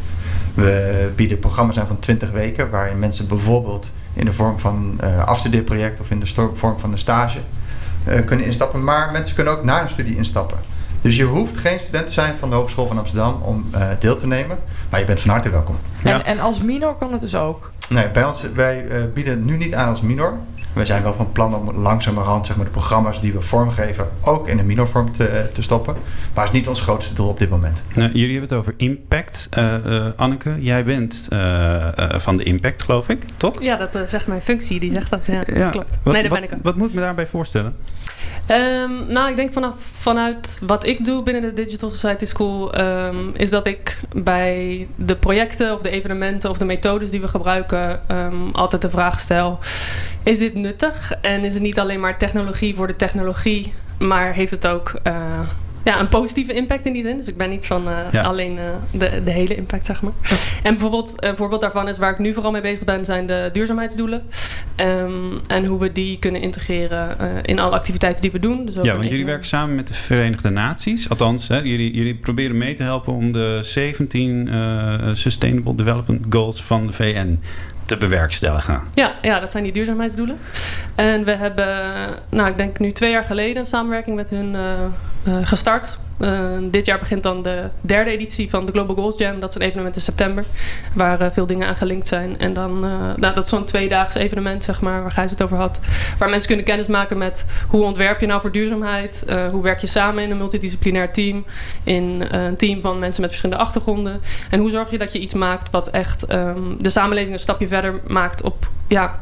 We 0.54 1.12
bieden 1.16 1.40
programma's 1.40 1.80
aan 1.80 1.88
van 1.88 2.00
20 2.00 2.32
weken, 2.32 2.70
waarin 2.70 3.00
mensen 3.00 3.28
bijvoorbeeld 3.28 3.92
in 4.14 4.26
de 4.26 4.34
vorm 4.34 4.60
van 4.60 4.98
een 5.00 5.10
uh, 5.10 5.26
afstudeerproject 5.26 6.00
of 6.00 6.12
in 6.12 6.20
de 6.20 6.26
vorm 6.54 6.80
van 6.80 6.92
een 6.92 6.98
stage 6.98 7.40
uh, 8.08 8.26
kunnen 8.26 8.46
instappen. 8.46 8.84
Maar 8.84 9.12
mensen 9.12 9.36
kunnen 9.36 9.54
ook 9.54 9.64
na 9.64 9.82
een 9.82 9.90
studie 9.90 10.16
instappen. 10.16 10.58
Dus 11.02 11.16
je 11.16 11.24
hoeft 11.24 11.58
geen 11.58 11.80
student 11.80 12.08
te 12.08 12.14
zijn 12.14 12.34
van 12.40 12.50
de 12.50 12.56
Hogeschool 12.56 12.88
van 12.88 12.98
Amsterdam 12.98 13.42
om 13.42 13.66
uh, 13.76 13.88
deel 14.00 14.18
te 14.18 14.28
nemen. 14.28 14.58
Maar 14.90 15.00
je 15.00 15.06
bent 15.06 15.20
van 15.20 15.30
harte 15.30 15.50
welkom. 15.50 15.76
En, 16.04 16.18
ja. 16.18 16.24
en 16.24 16.40
als 16.40 16.62
minor 16.62 16.96
kan 16.96 17.12
het 17.12 17.22
dus 17.22 17.36
ook? 17.36 17.72
Nee, 17.90 18.10
bij 18.10 18.26
ons, 18.26 18.42
wij 18.54 18.86
uh, 18.86 19.04
bieden 19.14 19.46
nu 19.46 19.58
niet 19.58 19.74
aan 19.74 19.90
als 19.90 20.02
minor. 20.02 20.38
We 20.74 20.86
zijn 20.86 21.04
wel 21.04 21.14
van 21.14 21.32
plan 21.32 21.56
om 21.56 21.72
langzamerhand 21.72 22.46
zeg 22.46 22.56
maar, 22.56 22.66
de 22.66 22.72
programma's 22.72 23.22
die 23.22 23.34
we 23.34 23.42
vormgeven 23.42 24.08
ook 24.22 24.48
in 24.48 24.60
een 24.60 24.66
minorvorm 24.66 25.12
te, 25.12 25.50
te 25.54 25.62
stoppen. 25.62 25.96
Maar 26.34 26.46
het 26.46 26.54
is 26.54 26.60
niet 26.60 26.70
ons 26.70 26.82
grootste 26.82 27.14
doel 27.14 27.28
op 27.28 27.40
dit 27.40 27.50
moment. 27.50 27.84
Nou, 27.94 28.12
jullie 28.12 28.32
hebben 28.32 28.50
het 28.50 28.58
over 28.58 28.74
impact. 28.78 29.50
Uh, 29.58 29.74
uh, 29.86 30.06
Anneke, 30.16 30.56
jij 30.60 30.84
bent 30.84 31.28
van 31.98 32.38
de 32.38 32.44
impact, 32.44 32.84
geloof 32.84 33.10
ik, 33.10 33.24
toch? 33.38 33.62
Ja, 33.62 33.88
dat 33.88 34.10
zegt 34.10 34.28
mijn 34.28 34.42
functie, 34.42 34.80
die 34.80 34.94
zegt 34.94 35.10
dat. 35.10 35.26
Ja, 35.26 35.44
ja. 35.46 35.54
dat 35.54 35.70
klopt. 35.70 35.98
Wat, 36.04 36.14
nee, 36.14 36.22
dat 36.22 36.32
wat, 36.32 36.40
ben 36.40 36.50
ik 36.50 36.56
ook. 36.56 36.64
Wat 36.64 36.76
moet 36.76 36.88
ik 36.88 36.94
me 36.94 37.02
daarbij 37.02 37.28
voorstellen? 37.28 37.76
Um, 38.52 39.06
nou, 39.08 39.30
ik 39.30 39.36
denk 39.36 39.54
vanaf, 39.54 39.76
vanuit 39.78 40.60
wat 40.62 40.86
ik 40.86 41.06
doe 41.06 41.24
binnen 41.24 41.42
de 41.42 41.64
Digital 41.64 41.90
Society 41.90 42.26
School, 42.26 42.80
um, 42.80 43.32
is 43.34 43.50
dat 43.50 43.66
ik 43.66 44.00
bij 44.16 44.88
de 44.96 45.16
projecten 45.16 45.74
of 45.74 45.82
de 45.82 45.90
evenementen 45.90 46.50
of 46.50 46.58
de 46.58 46.66
methodes 46.66 47.10
die 47.10 47.22
we 47.22 47.28
gebruiken, 47.28 48.02
um, 48.12 48.50
altijd 48.52 48.82
de 48.82 48.90
vraag 48.90 49.20
stel: 49.20 49.60
is 50.24 50.38
dit 50.38 50.56
nuttig? 50.56 51.14
En 51.22 51.44
is 51.44 51.54
het 51.54 51.64
niet 51.64 51.80
alleen 51.80 52.00
maar 52.00 52.18
technologie 52.18 52.76
voor 52.76 52.88
de 52.88 52.96
technologie, 52.96 53.74
maar 54.00 54.34
heeft 54.34 54.52
het 54.52 54.68
ook. 54.68 55.00
Uh, 55.08 55.40
ja, 55.86 56.00
een 56.00 56.08
positieve 56.08 56.54
impact 56.54 56.86
in 56.86 56.94
die 56.94 57.04
zin. 57.04 57.18
Dus 57.18 57.28
ik 57.28 57.38
ben 57.38 57.50
niet 57.50 57.66
van 57.66 57.90
uh, 57.90 57.98
ja. 58.12 58.22
alleen 58.22 58.54
uh, 58.58 58.64
de, 58.92 59.22
de 59.24 59.32
hele 59.32 59.56
impact, 59.56 59.86
zeg 59.86 60.02
maar. 60.02 60.12
En 60.64 60.74
bijvoorbeeld, 60.74 61.14
een 61.24 61.32
uh, 61.32 61.38
voorbeeld 61.38 61.62
daarvan 61.62 61.88
is 61.88 61.98
waar 61.98 62.12
ik 62.12 62.20
nu 62.20 62.34
vooral 62.34 62.52
mee 62.52 62.62
bezig 62.62 62.84
ben, 62.84 63.06
zijn 63.06 63.26
de 63.26 63.50
duurzaamheidsdoelen. 63.54 64.24
Um, 64.76 65.40
en 65.48 65.66
hoe 65.66 65.80
we 65.80 65.92
die 65.92 66.20
kunnen 66.20 66.42
integreren 66.42 67.18
in 67.42 67.60
alle 67.60 67.76
activiteiten 67.76 68.22
die 68.22 68.32
we 68.32 68.40
doen. 68.40 68.66
Dus 68.66 68.76
ja, 68.82 68.96
want 68.98 69.10
jullie 69.10 69.26
werken 69.26 69.46
samen 69.46 69.76
met 69.76 69.88
de 69.88 69.94
Verenigde 69.94 70.50
Naties. 70.50 71.10
Althans, 71.10 71.48
hè, 71.48 71.58
jullie, 71.58 71.94
jullie 71.94 72.16
proberen 72.16 72.58
mee 72.58 72.74
te 72.74 72.84
helpen 72.84 73.14
om 73.14 73.32
de 73.32 73.60
17 73.62 74.50
Sustainable 75.14 75.76
Development 75.76 76.26
Goals 76.30 76.64
van 76.64 76.88
de 76.88 76.94
VN 76.94 77.40
te 77.86 77.98
bewerkstelligen. 77.98 78.82
Ja, 78.94 79.14
ja, 79.22 79.40
dat 79.40 79.52
zijn 79.52 79.64
die 79.64 79.74
duurzaamheidsdoelen. 79.74 80.38
En 80.96 81.24
we 81.24 81.32
hebben, 81.32 81.96
nou, 82.30 82.50
ik 82.50 82.58
denk 82.58 82.80
nu 82.80 82.92
twee 82.92 83.12
jaar 83.12 83.24
geleden 83.24 83.58
een 83.58 83.66
samenwerking 83.66 84.16
met 84.16 84.30
hun 84.30 84.54
uh, 84.54 84.62
uh, 85.28 85.48
gestart. 85.48 85.98
Eh, 86.18 86.58
dit 86.62 86.86
jaar 86.86 87.00
begint 87.00 87.24
dan 87.24 87.44
de 87.44 87.70
derde 87.82 88.12
editie 88.12 88.50
van 88.50 88.66
de 88.66 88.72
Global 88.72 88.96
Goals 88.96 89.18
Jam. 89.18 89.40
Dat 89.40 89.50
is 89.50 89.56
een 89.56 89.68
evenement 89.68 89.96
in 89.96 90.02
september, 90.02 90.46
waar 90.94 91.22
eh, 91.22 91.28
veel 91.32 91.46
dingen 91.46 91.68
aan 91.68 91.76
gelinkt 91.76 92.08
zijn. 92.08 92.40
En 92.40 92.54
dan, 92.54 92.86
eh, 92.86 92.92
nou, 93.16 93.34
dat 93.34 93.44
is 93.44 93.50
zo'n 93.50 93.66
tweedaags 93.66 94.16
evenement, 94.16 94.64
zeg 94.64 94.82
maar, 94.82 95.02
waar 95.02 95.12
Gijs 95.12 95.32
het 95.32 95.42
over 95.42 95.58
had. 95.58 95.80
Waar 96.18 96.30
mensen 96.30 96.48
kunnen 96.48 96.66
kennis 96.66 96.88
maken 96.88 97.18
met 97.18 97.46
hoe 97.68 97.84
ontwerp 97.84 98.20
je 98.20 98.26
nou 98.26 98.42
voor 98.42 98.52
duurzaamheid? 98.52 99.24
Eh, 99.28 99.48
hoe 99.48 99.64
werk 99.64 99.80
je 99.80 99.88
samen 99.88 100.24
in 100.24 100.32
een 100.32 100.38
multidisciplinair 100.38 101.12
team? 101.12 101.46
In 101.84 102.26
een 102.30 102.56
team 102.56 102.82
van 102.82 103.00
mensen 103.00 103.22
met 103.22 103.30
verschillende 103.30 103.64
achtergronden. 103.64 104.22
En 104.50 104.60
hoe 104.60 104.70
zorg 104.70 104.92
je 104.92 104.98
dat 104.98 105.14
je 105.14 105.20
iets 105.20 105.34
maakt 105.34 105.70
wat 105.72 105.88
echt 105.88 106.26
ehm, 106.26 106.60
de 106.80 106.90
samenleving 106.90 107.34
een 107.34 107.40
stapje 107.40 107.68
verder 107.68 108.00
maakt 108.08 108.42
op 108.42 108.70
ja, 108.88 109.20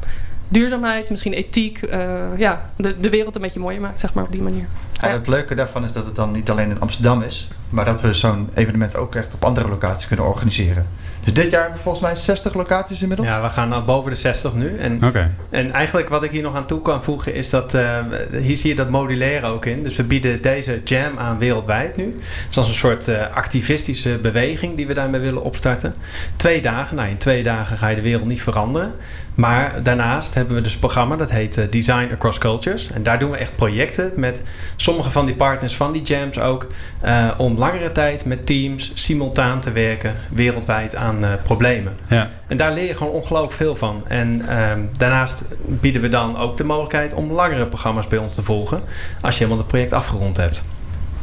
duurzaamheid, 0.53 1.09
misschien 1.09 1.33
ethiek. 1.33 1.81
eh, 1.81 2.37
ja, 2.37 2.71
de, 2.75 2.99
de 2.99 3.09
wereld 3.09 3.35
een 3.35 3.41
beetje 3.41 3.59
mooier 3.59 3.81
maakt, 3.81 3.99
zeg 3.99 4.13
maar, 4.13 4.23
op 4.23 4.31
die 4.31 4.41
manier. 4.41 4.65
En 5.01 5.11
het 5.11 5.27
leuke 5.27 5.55
daarvan 5.55 5.85
is 5.85 5.93
dat 5.93 6.05
het 6.05 6.15
dan 6.15 6.31
niet 6.31 6.49
alleen 6.49 6.69
in 6.69 6.79
Amsterdam 6.79 7.21
is, 7.21 7.47
maar 7.73 7.85
dat 7.85 8.01
we 8.01 8.13
zo'n 8.13 8.49
evenement 8.53 8.95
ook 8.95 9.15
echt 9.15 9.33
op 9.33 9.43
andere 9.43 9.69
locaties 9.69 10.07
kunnen 10.07 10.25
organiseren. 10.25 10.87
Dus 11.23 11.33
dit 11.33 11.51
jaar 11.51 11.59
hebben 11.61 11.77
we 11.77 11.83
volgens 11.83 12.03
mij 12.03 12.15
60 12.15 12.53
locaties 12.53 13.01
inmiddels. 13.01 13.29
Ja, 13.29 13.41
we 13.41 13.49
gaan 13.49 13.69
naar 13.69 13.83
boven 13.83 14.11
de 14.11 14.17
60 14.17 14.53
nu. 14.53 14.77
En, 14.77 15.05
Oké. 15.05 15.31
en 15.49 15.71
eigenlijk 15.71 16.09
wat 16.09 16.23
ik 16.23 16.31
hier 16.31 16.41
nog 16.41 16.55
aan 16.55 16.65
toe 16.65 16.81
kan 16.81 17.03
voegen 17.03 17.33
is 17.33 17.49
dat 17.49 17.73
eh, 17.73 17.99
hier 18.31 18.57
zie 18.57 18.69
je 18.69 18.75
dat 18.75 18.89
modulaire 18.89 19.47
ook 19.47 19.65
in. 19.65 19.83
Dus 19.83 19.95
we 19.95 20.03
bieden 20.03 20.41
deze 20.41 20.81
jam 20.83 21.17
aan 21.17 21.37
wereldwijd 21.37 21.95
nu. 21.97 22.15
Zoals 22.49 22.67
een 22.67 22.73
soort 22.75 23.07
eh, 23.07 23.35
activistische 23.35 24.17
beweging 24.21 24.75
die 24.77 24.87
we 24.87 24.93
daarmee 24.93 25.21
willen 25.21 25.43
opstarten. 25.43 25.95
Twee 26.35 26.61
dagen. 26.61 26.95
Nou, 26.95 27.09
in 27.09 27.17
twee 27.17 27.43
dagen 27.43 27.77
ga 27.77 27.87
je 27.87 27.95
de 27.95 28.01
wereld 28.01 28.25
niet 28.27 28.41
veranderen. 28.41 28.93
Maar 29.35 29.83
daarnaast 29.83 30.33
hebben 30.33 30.55
we 30.55 30.61
dus 30.61 30.73
een 30.73 30.79
programma 30.79 31.15
dat 31.15 31.31
heet 31.31 31.57
eh, 31.57 31.65
Design 31.69 32.09
Across 32.13 32.37
Cultures. 32.37 32.89
En 32.93 33.03
daar 33.03 33.19
doen 33.19 33.31
we 33.31 33.37
echt 33.37 33.55
projecten 33.55 34.11
met 34.15 34.41
sommige 34.75 35.09
van 35.09 35.25
die 35.25 35.35
partners 35.35 35.75
van 35.75 35.91
die 35.91 36.01
jams 36.01 36.39
ook. 36.39 36.67
eh, 37.01 37.29
om 37.37 37.57
langere 37.63 37.91
tijd 37.91 38.25
met 38.25 38.45
teams 38.45 38.91
simultaan 38.93 39.59
te 39.59 39.71
werken 39.71 40.15
wereldwijd 40.29 40.95
aan 40.95 41.23
eh, 41.23 41.31
problemen. 41.43 41.95
Ja. 42.07 42.29
En 42.47 42.57
daar 42.57 42.73
leer 42.73 42.87
je 42.87 42.95
gewoon 42.95 43.13
ongelooflijk 43.13 43.53
veel 43.53 43.75
van. 43.75 44.03
En 44.07 44.45
ehm, 44.47 44.79
daarnaast 44.97 45.43
bieden 45.65 46.01
we 46.01 46.07
dan 46.07 46.37
ook 46.37 46.57
de 46.57 46.63
mogelijkheid 46.63 47.13
om 47.13 47.31
langere 47.31 47.65
programma's 47.65 48.07
bij 48.07 48.17
ons 48.17 48.35
te 48.35 48.43
volgen. 48.43 48.81
Als 49.21 49.33
je 49.33 49.43
helemaal 49.43 49.63
het 49.63 49.67
project 49.67 49.93
afgerond 49.93 50.37
hebt. 50.37 50.63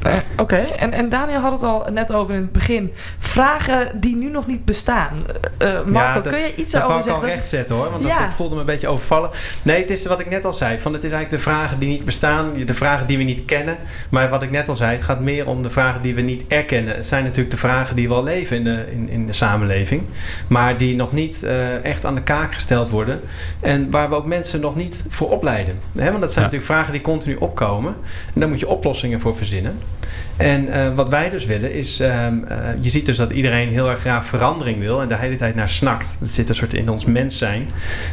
Eh, 0.02 0.14
Oké, 0.36 0.56
en, 0.56 0.92
en 0.92 1.08
Daniel 1.08 1.40
had 1.40 1.52
het 1.52 1.62
al 1.62 1.86
net 1.92 2.12
over 2.12 2.34
in 2.34 2.40
het 2.40 2.52
begin. 2.52 2.92
Vragen 3.18 4.00
die 4.00 4.16
nu 4.16 4.30
nog 4.30 4.46
niet 4.46 4.64
bestaan. 4.64 5.22
Eh, 5.58 5.78
eh, 5.78 5.84
Marco, 5.86 6.20
dat- 6.20 6.32
kun 6.32 6.42
je 6.42 6.54
iets 6.54 6.72
dat 6.72 6.82
over 6.82 6.94
wou 6.96 7.00
ik 7.08 7.08
al 7.14 7.14
zeggen? 7.20 7.28
recht 7.36 7.48
zetten 7.48 7.74
hoor, 7.76 7.90
want 7.90 8.02
dat, 8.02 8.10
Ja. 8.12 8.24
dat 8.24 8.34
voelde 8.34 8.54
me 8.54 8.60
een 8.60 8.66
beetje 8.66 8.88
overvallen. 8.88 9.30
Nee, 9.62 9.80
het 9.80 9.90
is 9.90 10.06
wat 10.06 10.20
ik 10.20 10.30
net 10.30 10.44
al 10.44 10.52
zei. 10.52 10.78
Van, 10.78 10.92
het 10.92 11.04
is 11.04 11.10
eigenlijk 11.10 11.42
de 11.44 11.50
vragen 11.50 11.78
die 11.78 11.88
niet 11.88 12.04
bestaan, 12.04 12.52
de 12.66 12.74
vragen 12.74 13.06
die 13.06 13.18
we 13.18 13.22
niet 13.24 13.44
kennen. 13.44 13.76
Maar 14.10 14.28
wat 14.28 14.42
ik 14.42 14.50
net 14.50 14.68
al 14.68 14.76
zei, 14.76 14.92
het 14.96 15.02
gaat 15.04 15.20
meer 15.20 15.46
om 15.46 15.62
de 15.62 15.70
vragen 15.70 16.02
die 16.02 16.14
we 16.14 16.20
niet 16.20 16.44
erkennen. 16.48 16.94
Het 16.96 17.06
zijn 17.06 17.22
natuurlijk 17.24 17.50
de 17.50 17.56
vragen 17.56 17.96
die 17.96 18.08
wel 18.08 18.24
leven 18.24 18.56
in 18.56 18.64
de, 18.64 18.84
in, 18.90 19.08
in 19.08 19.26
de 19.26 19.32
samenleving. 19.32 20.02
Maar 20.46 20.76
die 20.76 20.96
nog 20.96 21.12
niet 21.12 21.42
eh, 21.42 21.84
echt 21.84 22.04
aan 22.04 22.14
de 22.14 22.22
kaak 22.22 22.54
gesteld 22.54 22.88
worden. 22.90 23.20
En 23.60 23.90
waar 23.90 24.08
we 24.08 24.14
ook 24.14 24.26
mensen 24.26 24.60
nog 24.60 24.76
niet 24.76 25.04
voor 25.08 25.30
opleiden. 25.30 25.76
Hè, 25.96 26.08
want 26.08 26.20
dat 26.20 26.32
zijn 26.32 26.44
Ja. 26.44 26.50
natuurlijk 26.50 26.64
vragen 26.72 26.92
die 26.92 27.00
continu 27.02 27.34
opkomen. 27.36 27.94
En 28.34 28.40
daar 28.40 28.48
moet 28.48 28.60
je 28.60 28.68
oplossingen 28.68 29.20
voor 29.20 29.36
verzinnen. 29.36 29.78
En 30.40 30.72
eh, 30.72 30.94
wat 30.94 31.08
wij 31.08 31.30
dus 31.30 31.46
willen 31.46 31.72
is, 31.72 32.00
ehm, 32.00 32.34
eh, 32.48 32.56
je 32.80 32.90
ziet 32.90 33.06
dus 33.06 33.16
dat 33.16 33.30
iedereen 33.30 33.68
heel 33.68 33.90
erg 33.90 34.00
graag 34.00 34.26
verandering 34.26 34.78
wil 34.78 35.02
en 35.02 35.08
de 35.08 35.16
hele 35.16 35.36
tijd 35.36 35.54
naar 35.54 35.68
snakt. 35.68 36.16
Dat 36.20 36.28
zit 36.28 36.48
een 36.48 36.54
soort 36.54 36.74
in 36.74 36.90
ons 36.90 37.04
mens 37.04 37.38
zijn. 37.38 37.68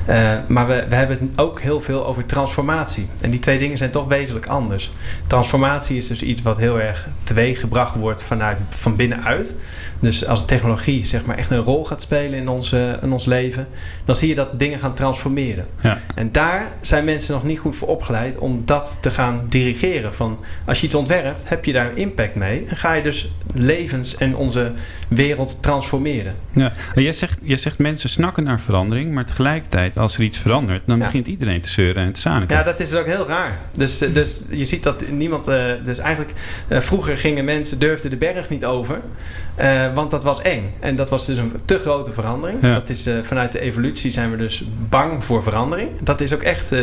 Eh, 0.05 0.33
maar 0.47 0.67
we, 0.67 0.85
we 0.89 0.95
hebben 0.95 1.17
het 1.19 1.39
ook 1.39 1.61
heel 1.61 1.81
veel 1.81 2.05
over 2.05 2.25
transformatie. 2.25 3.07
En 3.21 3.29
die 3.29 3.39
twee 3.39 3.59
dingen 3.59 3.77
zijn 3.77 3.91
toch 3.91 4.07
wezenlijk 4.07 4.45
anders. 4.45 4.91
Transformatie 5.27 5.97
is 5.97 6.07
dus 6.07 6.21
iets 6.21 6.41
wat 6.41 6.57
heel 6.57 6.79
erg 6.79 7.07
teweeggebracht 7.23 7.95
wordt 7.95 8.23
vanuit, 8.23 8.57
van 8.69 8.95
binnenuit. 8.95 9.55
Dus 9.99 10.25
als 10.25 10.45
technologie 10.45 11.05
zeg 11.05 11.25
maar 11.25 11.37
echt 11.37 11.51
een 11.51 11.57
rol 11.57 11.85
gaat 11.85 12.01
spelen 12.01 12.39
in, 12.39 12.47
onze, 12.47 12.99
in 13.01 13.11
ons 13.11 13.25
leven, 13.25 13.67
dan 14.05 14.15
zie 14.15 14.27
je 14.27 14.35
dat 14.35 14.59
dingen 14.59 14.79
gaan 14.79 14.93
transformeren. 14.93 15.65
Ja. 15.81 15.99
En 16.15 16.31
daar 16.31 16.71
zijn 16.81 17.05
mensen 17.05 17.33
nog 17.33 17.43
niet 17.43 17.59
goed 17.59 17.75
voor 17.75 17.87
opgeleid 17.87 18.37
om 18.37 18.61
dat 18.65 18.97
te 18.99 19.11
gaan 19.11 19.45
dirigeren. 19.49 20.13
Van 20.13 20.39
als 20.65 20.79
je 20.79 20.85
iets 20.85 20.95
ontwerpt, 20.95 21.49
heb 21.49 21.65
je 21.65 21.73
daar 21.73 21.89
een 21.89 21.97
impact 21.97 22.15
mee. 22.35 22.65
En 22.67 22.77
ga 22.77 22.93
je 22.93 23.03
dus 23.03 23.29
levens 23.53 24.15
en 24.17 24.35
onze 24.35 24.71
wereld 25.07 25.57
transformeren. 25.61 26.35
Ja. 26.51 26.73
Jij, 26.95 27.13
zegt, 27.13 27.39
jij 27.41 27.57
zegt 27.57 27.77
mensen 27.77 28.09
snakken 28.09 28.43
naar 28.43 28.59
verandering, 28.59 29.13
maar 29.13 29.25
tegelijkertijd 29.25 29.97
als 29.97 30.17
er 30.17 30.23
iets 30.23 30.37
verandert, 30.37 30.81
dan 30.85 30.97
Ja. 30.97 31.05
begint 31.05 31.27
iedereen 31.27 31.61
te 31.61 31.69
zeuren 31.69 32.03
en 32.03 32.11
te 32.13 32.19
zaniken. 32.19 32.55
Ja, 32.57 32.63
dat 32.63 32.79
is 32.79 32.93
ook 32.93 33.05
heel 33.05 33.27
raar. 33.27 33.57
Dus, 33.77 34.01
eh, 34.01 34.13
dus 34.13 34.39
je 34.49 34.65
ziet 34.65 34.83
dat 34.83 35.09
niemand. 35.09 35.47
eh, 35.47 35.63
dus 35.83 35.97
eigenlijk, 35.97 36.33
eh, 36.67 36.79
vroeger 36.79 37.17
gingen 37.17 37.45
mensen 37.45 37.79
durfden 37.79 38.09
de 38.09 38.17
berg 38.17 38.49
niet 38.49 38.65
over. 38.65 39.01
want 39.93 40.11
dat 40.11 40.23
was 40.23 40.41
eng. 40.41 40.73
En 40.79 40.95
dat 40.95 41.09
was 41.09 41.25
dus 41.25 41.37
een 41.37 41.51
te 41.65 41.79
grote 41.79 42.11
verandering. 42.13 42.61
Ja. 42.61 42.73
Dat 42.73 42.89
is, 42.89 43.09
vanuit 43.21 43.51
de 43.51 43.59
evolutie 43.59 44.11
zijn 44.11 44.31
we 44.31 44.37
dus 44.37 44.63
bang 44.89 45.23
voor 45.25 45.43
verandering. 45.43 45.89
Dat 46.01 46.21
is 46.21 46.33
ook 46.33 46.41
echt 46.43 46.73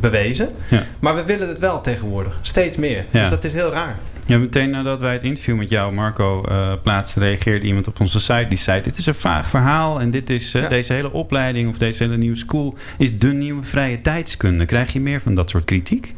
bewezen. 0.00 0.48
Ja. 0.68 0.82
Maar 0.98 1.14
we 1.14 1.24
willen 1.24 1.48
het 1.48 1.58
wel 1.58 1.80
tegenwoordig. 1.80 2.38
Steeds 2.42 2.76
meer. 2.76 3.04
Ja. 3.10 3.20
Dus 3.20 3.30
dat 3.30 3.44
is 3.44 3.52
heel 3.52 3.70
raar. 3.70 3.96
Ja, 4.32 4.38
meteen 4.38 4.70
nadat 4.70 5.00
wij 5.00 5.12
het 5.12 5.22
interview 5.22 5.56
met 5.56 5.70
jou, 5.70 5.92
Marco, 5.92 6.42
eh 6.44 6.72
plaatsten, 6.82 7.22
reageerde 7.22 7.66
iemand 7.66 7.86
op 7.88 8.00
onze 8.00 8.20
site 8.20 8.46
die 8.48 8.58
zei: 8.58 8.82
Dit 8.82 8.96
is 8.96 9.06
een 9.06 9.14
vaag 9.14 9.48
verhaal 9.48 10.00
en 10.00 10.10
dit 10.10 10.30
is, 10.30 10.54
eh, 10.54 10.62
Ja. 10.62 10.68
deze 10.68 10.92
hele 10.92 11.12
opleiding 11.12 11.68
of 11.68 11.78
deze 11.78 12.02
hele 12.02 12.16
nieuwe 12.16 12.36
school 12.36 12.74
is 12.98 13.18
de 13.18 13.32
nieuwe 13.32 13.62
vrije 13.64 14.00
tijdskunde. 14.00 14.64
Krijg 14.66 14.92
je 14.92 15.00
meer 15.00 15.20
van 15.20 15.34
dat 15.34 15.50
soort 15.50 15.64
kritiek? 15.64 16.14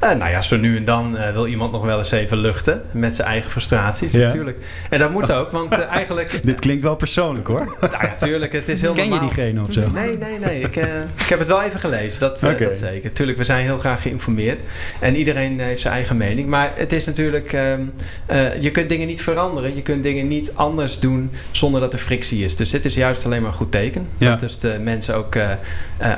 Eh, 0.00 0.14
nou 0.14 0.30
ja, 0.30 0.42
zo 0.42 0.56
nu 0.56 0.76
en 0.76 0.84
dan 0.84 1.16
eh, 1.16 1.32
wil 1.32 1.46
iemand 1.46 1.72
nog 1.72 1.84
wel 1.84 1.98
eens 1.98 2.10
even 2.10 2.36
luchten 2.38 2.82
met 2.90 3.16
zijn 3.16 3.28
eigen 3.28 3.50
frustraties, 3.50 4.12
Ja. 4.12 4.18
natuurlijk. 4.18 4.58
En 4.90 4.98
dat 4.98 5.10
moet 5.10 5.32
ook, 5.32 5.50
want 5.50 5.72
eh, 5.72 5.90
eigenlijk... 5.90 6.40
Dit 6.44 6.60
klinkt 6.60 6.82
wel 6.82 6.96
persoonlijk 6.96 7.46
hoor. 7.46 7.76
Nou 7.80 7.92
ja, 7.92 8.14
tuurlijk, 8.18 8.52
het 8.52 8.68
is 8.68 8.80
heel 8.80 8.92
Ken 8.92 9.12
je 9.12 9.18
diegene 9.18 9.60
of 9.60 9.72
zo? 9.72 9.90
Nee, 9.90 10.18
nee, 10.18 10.38
nee. 10.38 10.60
Ik, 10.60 10.76
ik 11.16 11.28
heb 11.28 11.38
het 11.38 11.48
wel 11.48 11.62
even 11.62 11.80
gelezen, 11.80 12.20
dat, 12.20 12.40
dat 12.40 12.76
zeker. 12.76 13.12
Tuurlijk, 13.12 13.38
we 13.38 13.44
zijn 13.44 13.64
heel 13.64 13.78
graag 13.78 14.02
geïnformeerd. 14.02 14.60
En 14.98 15.16
iedereen 15.16 15.60
heeft 15.60 15.80
zijn 15.80 15.94
eigen 15.94 16.16
mening. 16.16 16.48
Maar 16.48 16.72
het 16.74 16.92
is 16.92 17.06
natuurlijk... 17.06 17.52
ehm, 17.52 17.80
eh, 18.26 18.62
je 18.62 18.70
kunt 18.70 18.88
dingen 18.88 19.06
niet 19.06 19.22
veranderen. 19.22 19.74
Je 19.74 19.82
kunt 19.82 20.02
dingen 20.02 20.28
niet 20.28 20.50
anders 20.54 20.98
doen 20.98 21.30
zonder 21.50 21.80
dat 21.80 21.92
er 21.92 21.98
frictie 21.98 22.44
is. 22.44 22.56
Dus 22.56 22.70
dit 22.70 22.84
is 22.84 22.94
juist 22.94 23.24
alleen 23.24 23.40
maar 23.42 23.50
een 23.50 23.56
goed 23.56 23.72
teken. 23.72 24.08
Ja. 24.18 24.30
Dat 24.30 24.40
dus 24.40 24.58
de 24.58 24.78
mensen 24.82 25.16
ook 25.16 25.36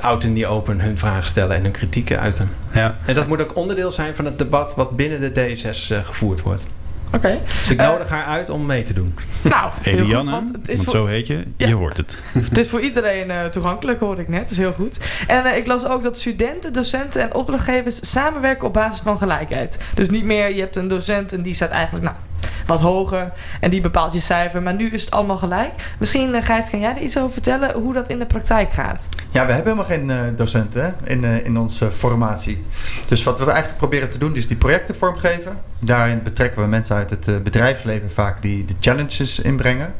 out 0.00 0.24
in 0.24 0.34
the 0.34 0.46
open 0.46 0.80
hun 0.80 0.98
vragen 0.98 1.28
stellen 1.28 1.56
en 1.56 1.62
hun 1.62 1.70
kritieken 1.70 2.20
uiten. 2.20 2.50
Ja. 2.74 2.96
En 3.06 3.14
dat 3.14 3.26
moet 3.26 3.42
ook 3.42 3.56
onderdeel 3.72 3.92
zijn 4.04 4.16
van 4.16 4.24
het 4.24 4.38
debat 4.38 4.74
wat 4.74 4.96
binnen 4.96 5.20
de 5.20 5.52
DSS 5.52 5.90
eh, 5.90 6.04
gevoerd 6.04 6.42
wordt. 6.42 6.66
Oké. 7.14 7.38
Dus 7.46 7.70
ik 7.70 7.78
Eh, 7.80 7.86
nodig 7.88 8.08
haar 8.08 8.24
uit 8.24 8.50
om 8.50 8.66
mee 8.66 8.82
te 8.82 8.92
doen. 8.92 9.14
Nou, 9.42 9.70
heel 9.80 9.98
goed, 9.98 10.06
Eliane, 10.06 10.30
want 10.30 10.50
want, 10.50 10.56
het 10.66 10.68
is 10.78 10.78
voor- 10.84 10.92
zo 10.92 11.06
heet 11.06 11.26
je, 11.26 11.44
Ja. 11.56 11.66
je 11.68 11.74
hoort 11.74 11.96
het. 11.96 12.16
Het 12.32 12.58
is 12.58 12.68
voor 12.68 12.80
iedereen 12.80 13.30
eh, 13.30 13.44
toegankelijk, 13.44 14.00
hoorde 14.00 14.22
ik 14.22 14.28
net. 14.28 14.40
Dat 14.40 14.50
is 14.50 14.56
heel 14.56 14.72
goed. 14.72 15.00
En 15.26 15.44
eh, 15.44 15.56
ik 15.56 15.66
las 15.66 15.84
ook 15.86 16.02
dat 16.02 16.16
studenten, 16.18 16.72
docenten 16.72 17.22
en 17.22 17.34
opdrachtgevers 17.34 18.10
samenwerken 18.12 18.66
op 18.66 18.72
basis 18.72 19.00
van 19.00 19.18
gelijkheid. 19.18 19.78
Dus 19.94 20.10
niet 20.10 20.24
meer, 20.24 20.54
je 20.54 20.60
hebt 20.60 20.76
een 20.76 20.88
docent 20.88 21.32
en 21.32 21.42
die 21.42 21.54
staat 21.54 21.70
eigenlijk 21.70 22.04
nou, 22.04 22.16
wat 22.66 22.80
hoger 22.80 23.32
en 23.60 23.70
die 23.70 23.80
bepaalt 23.80 24.12
je 24.12 24.20
cijfer. 24.20 24.62
Maar 24.62 24.74
nu 24.74 24.90
is 24.90 25.04
het 25.04 25.10
allemaal 25.10 25.38
gelijk. 25.38 25.70
Misschien, 25.98 26.34
eh, 26.34 26.42
Gijs, 26.42 26.70
kan 26.70 26.80
jij 26.80 26.96
er 26.96 27.02
iets 27.02 27.18
over 27.18 27.32
vertellen 27.32 27.72
hoe 27.72 27.92
dat 27.92 28.08
in 28.08 28.18
de 28.18 28.26
praktijk 28.26 28.72
gaat? 28.72 29.08
Ja, 29.30 29.46
we 29.46 29.52
hebben 29.52 29.72
helemaal 29.72 29.96
geen 29.96 30.10
eh, 30.10 30.36
docenten 30.36 30.94
in, 31.04 31.24
eh, 31.24 31.44
in 31.44 31.58
onze 31.58 31.92
formatie. 31.92 32.64
Dus 33.08 33.22
wat 33.22 33.38
we 33.38 33.44
eigenlijk 33.44 33.76
proberen 33.76 34.10
te 34.10 34.18
doen, 34.18 34.36
is 34.36 34.48
die 34.48 34.56
projecten 34.56 34.96
vormgeven. 34.96 35.58
Daarin 35.78 36.22
betrekken 36.22 36.62
we 36.62 36.68
mensen 36.68 36.96
uit 36.96 37.10
het 37.10 37.42
bedrijfsleven 37.42 38.12
vaak 38.12 38.42
die 38.42 38.64
de 38.64 38.74
challenges 38.80 39.38
inbrengen. 39.38 39.94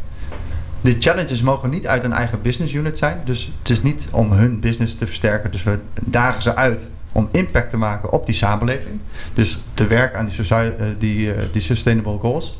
De 0.80 0.96
challenges 0.98 1.42
mogen 1.42 1.70
niet 1.70 1.86
uit 1.86 2.04
een 2.04 2.12
eigen 2.12 2.42
business 2.42 2.72
unit 2.72 2.98
zijn. 2.98 3.20
Dus 3.24 3.52
het 3.58 3.70
is 3.70 3.82
niet 3.82 4.08
om 4.10 4.32
hun 4.32 4.60
business 4.60 4.96
te 4.96 5.06
versterken. 5.06 5.50
Dus 5.50 5.62
we 5.62 5.78
dagen 6.00 6.42
ze 6.42 6.56
uit 6.56 6.84
om 7.12 7.28
impact 7.30 7.70
te 7.70 7.76
maken 7.76 8.12
op 8.12 8.26
die 8.26 8.34
samenleving. 8.34 9.00
Dus 9.34 9.58
te 9.74 9.86
werken 9.86 10.18
aan 10.18 10.28
die, 10.28 10.54
eh, 10.54 10.86
die, 10.98 11.34
eh, 11.34 11.42
die 11.52 11.62
sustainable 11.62 12.18
goals. 12.18 12.58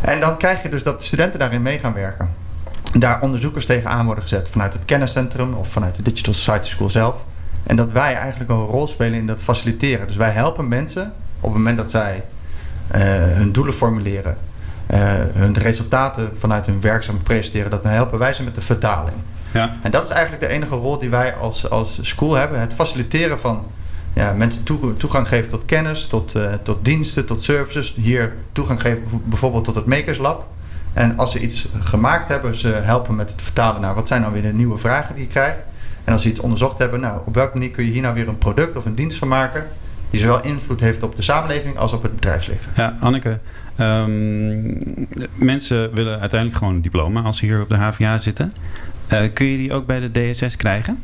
En 0.00 0.20
dan 0.20 0.36
krijg 0.36 0.62
je 0.62 0.68
dus 0.68 0.82
dat 0.82 1.00
de 1.00 1.06
studenten 1.06 1.38
daarin 1.38 1.62
mee 1.62 1.78
gaan 1.78 1.94
werken 1.94 2.44
daar 2.92 3.20
onderzoekers 3.20 3.66
tegenaan 3.66 4.04
worden 4.04 4.22
gezet 4.22 4.48
vanuit 4.48 4.72
het 4.72 4.84
kenniscentrum 4.84 5.54
of 5.54 5.68
vanuit 5.68 5.96
de 5.96 6.02
Digital 6.02 6.34
Society 6.34 6.68
School 6.68 6.90
zelf. 6.90 7.16
En 7.62 7.76
dat 7.76 7.92
wij 7.92 8.14
eigenlijk 8.14 8.50
een 8.50 8.64
rol 8.64 8.86
spelen 8.86 9.18
in 9.18 9.26
dat 9.26 9.42
faciliteren. 9.42 10.06
Dus 10.06 10.16
wij 10.16 10.30
helpen 10.30 10.68
mensen 10.68 11.12
op 11.40 11.48
het 11.48 11.58
moment 11.58 11.76
dat 11.76 11.90
zij 11.90 12.24
eh, 12.86 13.00
hun 13.12 13.52
doelen 13.52 13.74
formuleren, 13.74 14.36
eh, 14.86 15.00
hun 15.32 15.58
resultaten 15.58 16.30
vanuit 16.38 16.66
hun 16.66 16.80
werkzaam 16.80 17.22
presenteren, 17.22 17.70
dat 17.70 17.82
dan 17.82 17.92
helpen 17.92 18.18
wij 18.18 18.34
ze 18.34 18.42
met 18.42 18.54
de 18.54 18.60
vertaling. 18.60 19.16
Ja. 19.56 19.76
En 19.82 19.90
dat 19.90 20.04
is 20.04 20.10
eigenlijk 20.10 20.42
de 20.42 20.48
enige 20.48 20.74
rol 20.74 20.98
die 20.98 21.10
wij 21.10 21.34
als, 21.34 21.70
als 21.70 21.98
school 22.02 22.34
hebben: 22.34 22.60
het 22.60 22.72
faciliteren 22.72 23.38
van 23.38 23.64
ja, 24.14 24.32
mensen 24.32 24.64
toe- 24.64 24.96
toegang 24.96 25.28
geven 25.28 25.50
tot 25.50 25.64
kennis, 25.64 26.06
tot, 26.06 26.34
eh, 26.34 26.52
tot 26.62 26.84
diensten, 26.84 27.26
tot 27.26 27.42
services. 27.42 27.94
Hier 27.96 28.32
toegang 28.52 28.80
geven 28.80 29.02
bijvoorbeeld 29.24 29.64
tot 29.64 29.74
het 29.74 29.86
Makers 29.86 30.18
Lab. 30.18 30.46
En 30.92 31.18
als 31.18 31.32
ze 31.32 31.40
iets 31.40 31.68
gemaakt 31.82 32.28
hebben, 32.28 32.56
ze 32.56 32.68
helpen 32.68 33.16
met 33.16 33.30
het 33.30 33.42
vertalen 33.42 33.80
naar 33.80 33.94
wat 33.94 34.08
zijn 34.08 34.20
nou 34.20 34.32
weer 34.32 34.42
de 34.42 34.52
nieuwe 34.52 34.78
vragen 34.78 35.14
die 35.14 35.24
je 35.24 35.30
krijgt. 35.30 35.58
En 36.04 36.12
als 36.12 36.22
ze 36.22 36.28
iets 36.28 36.40
onderzocht 36.40 36.78
hebben, 36.78 37.00
nou, 37.00 37.20
op 37.26 37.34
welke 37.34 37.56
manier 37.58 37.70
kun 37.70 37.84
je 37.84 37.90
hier 37.90 38.02
nou 38.02 38.14
weer 38.14 38.28
een 38.28 38.38
product 38.38 38.76
of 38.76 38.84
een 38.84 38.94
dienst 38.94 39.18
van 39.18 39.28
maken 39.28 39.64
Die 40.10 40.20
zowel 40.20 40.42
invloed 40.42 40.80
heeft 40.80 41.02
op 41.02 41.16
de 41.16 41.22
samenleving 41.22 41.78
als 41.78 41.92
op 41.92 42.02
het 42.02 42.14
bedrijfsleven. 42.14 42.72
Ja, 42.76 42.96
Anneke. 43.00 43.38
ehm, 43.76 44.62
mensen 45.34 45.94
willen 45.94 46.20
uiteindelijk 46.20 46.58
gewoon 46.58 46.74
een 46.74 46.82
diploma 46.82 47.20
als 47.22 47.38
ze 47.38 47.44
hier 47.44 47.60
op 47.60 47.68
de 47.68 47.76
HVA 47.76 48.18
zitten. 48.18 48.54
Eh, 49.08 49.20
kun 49.32 49.46
je 49.46 49.56
die 49.56 49.72
ook 49.72 49.86
bij 49.86 50.00
de 50.10 50.30
DSS 50.30 50.56
krijgen? 50.56 51.02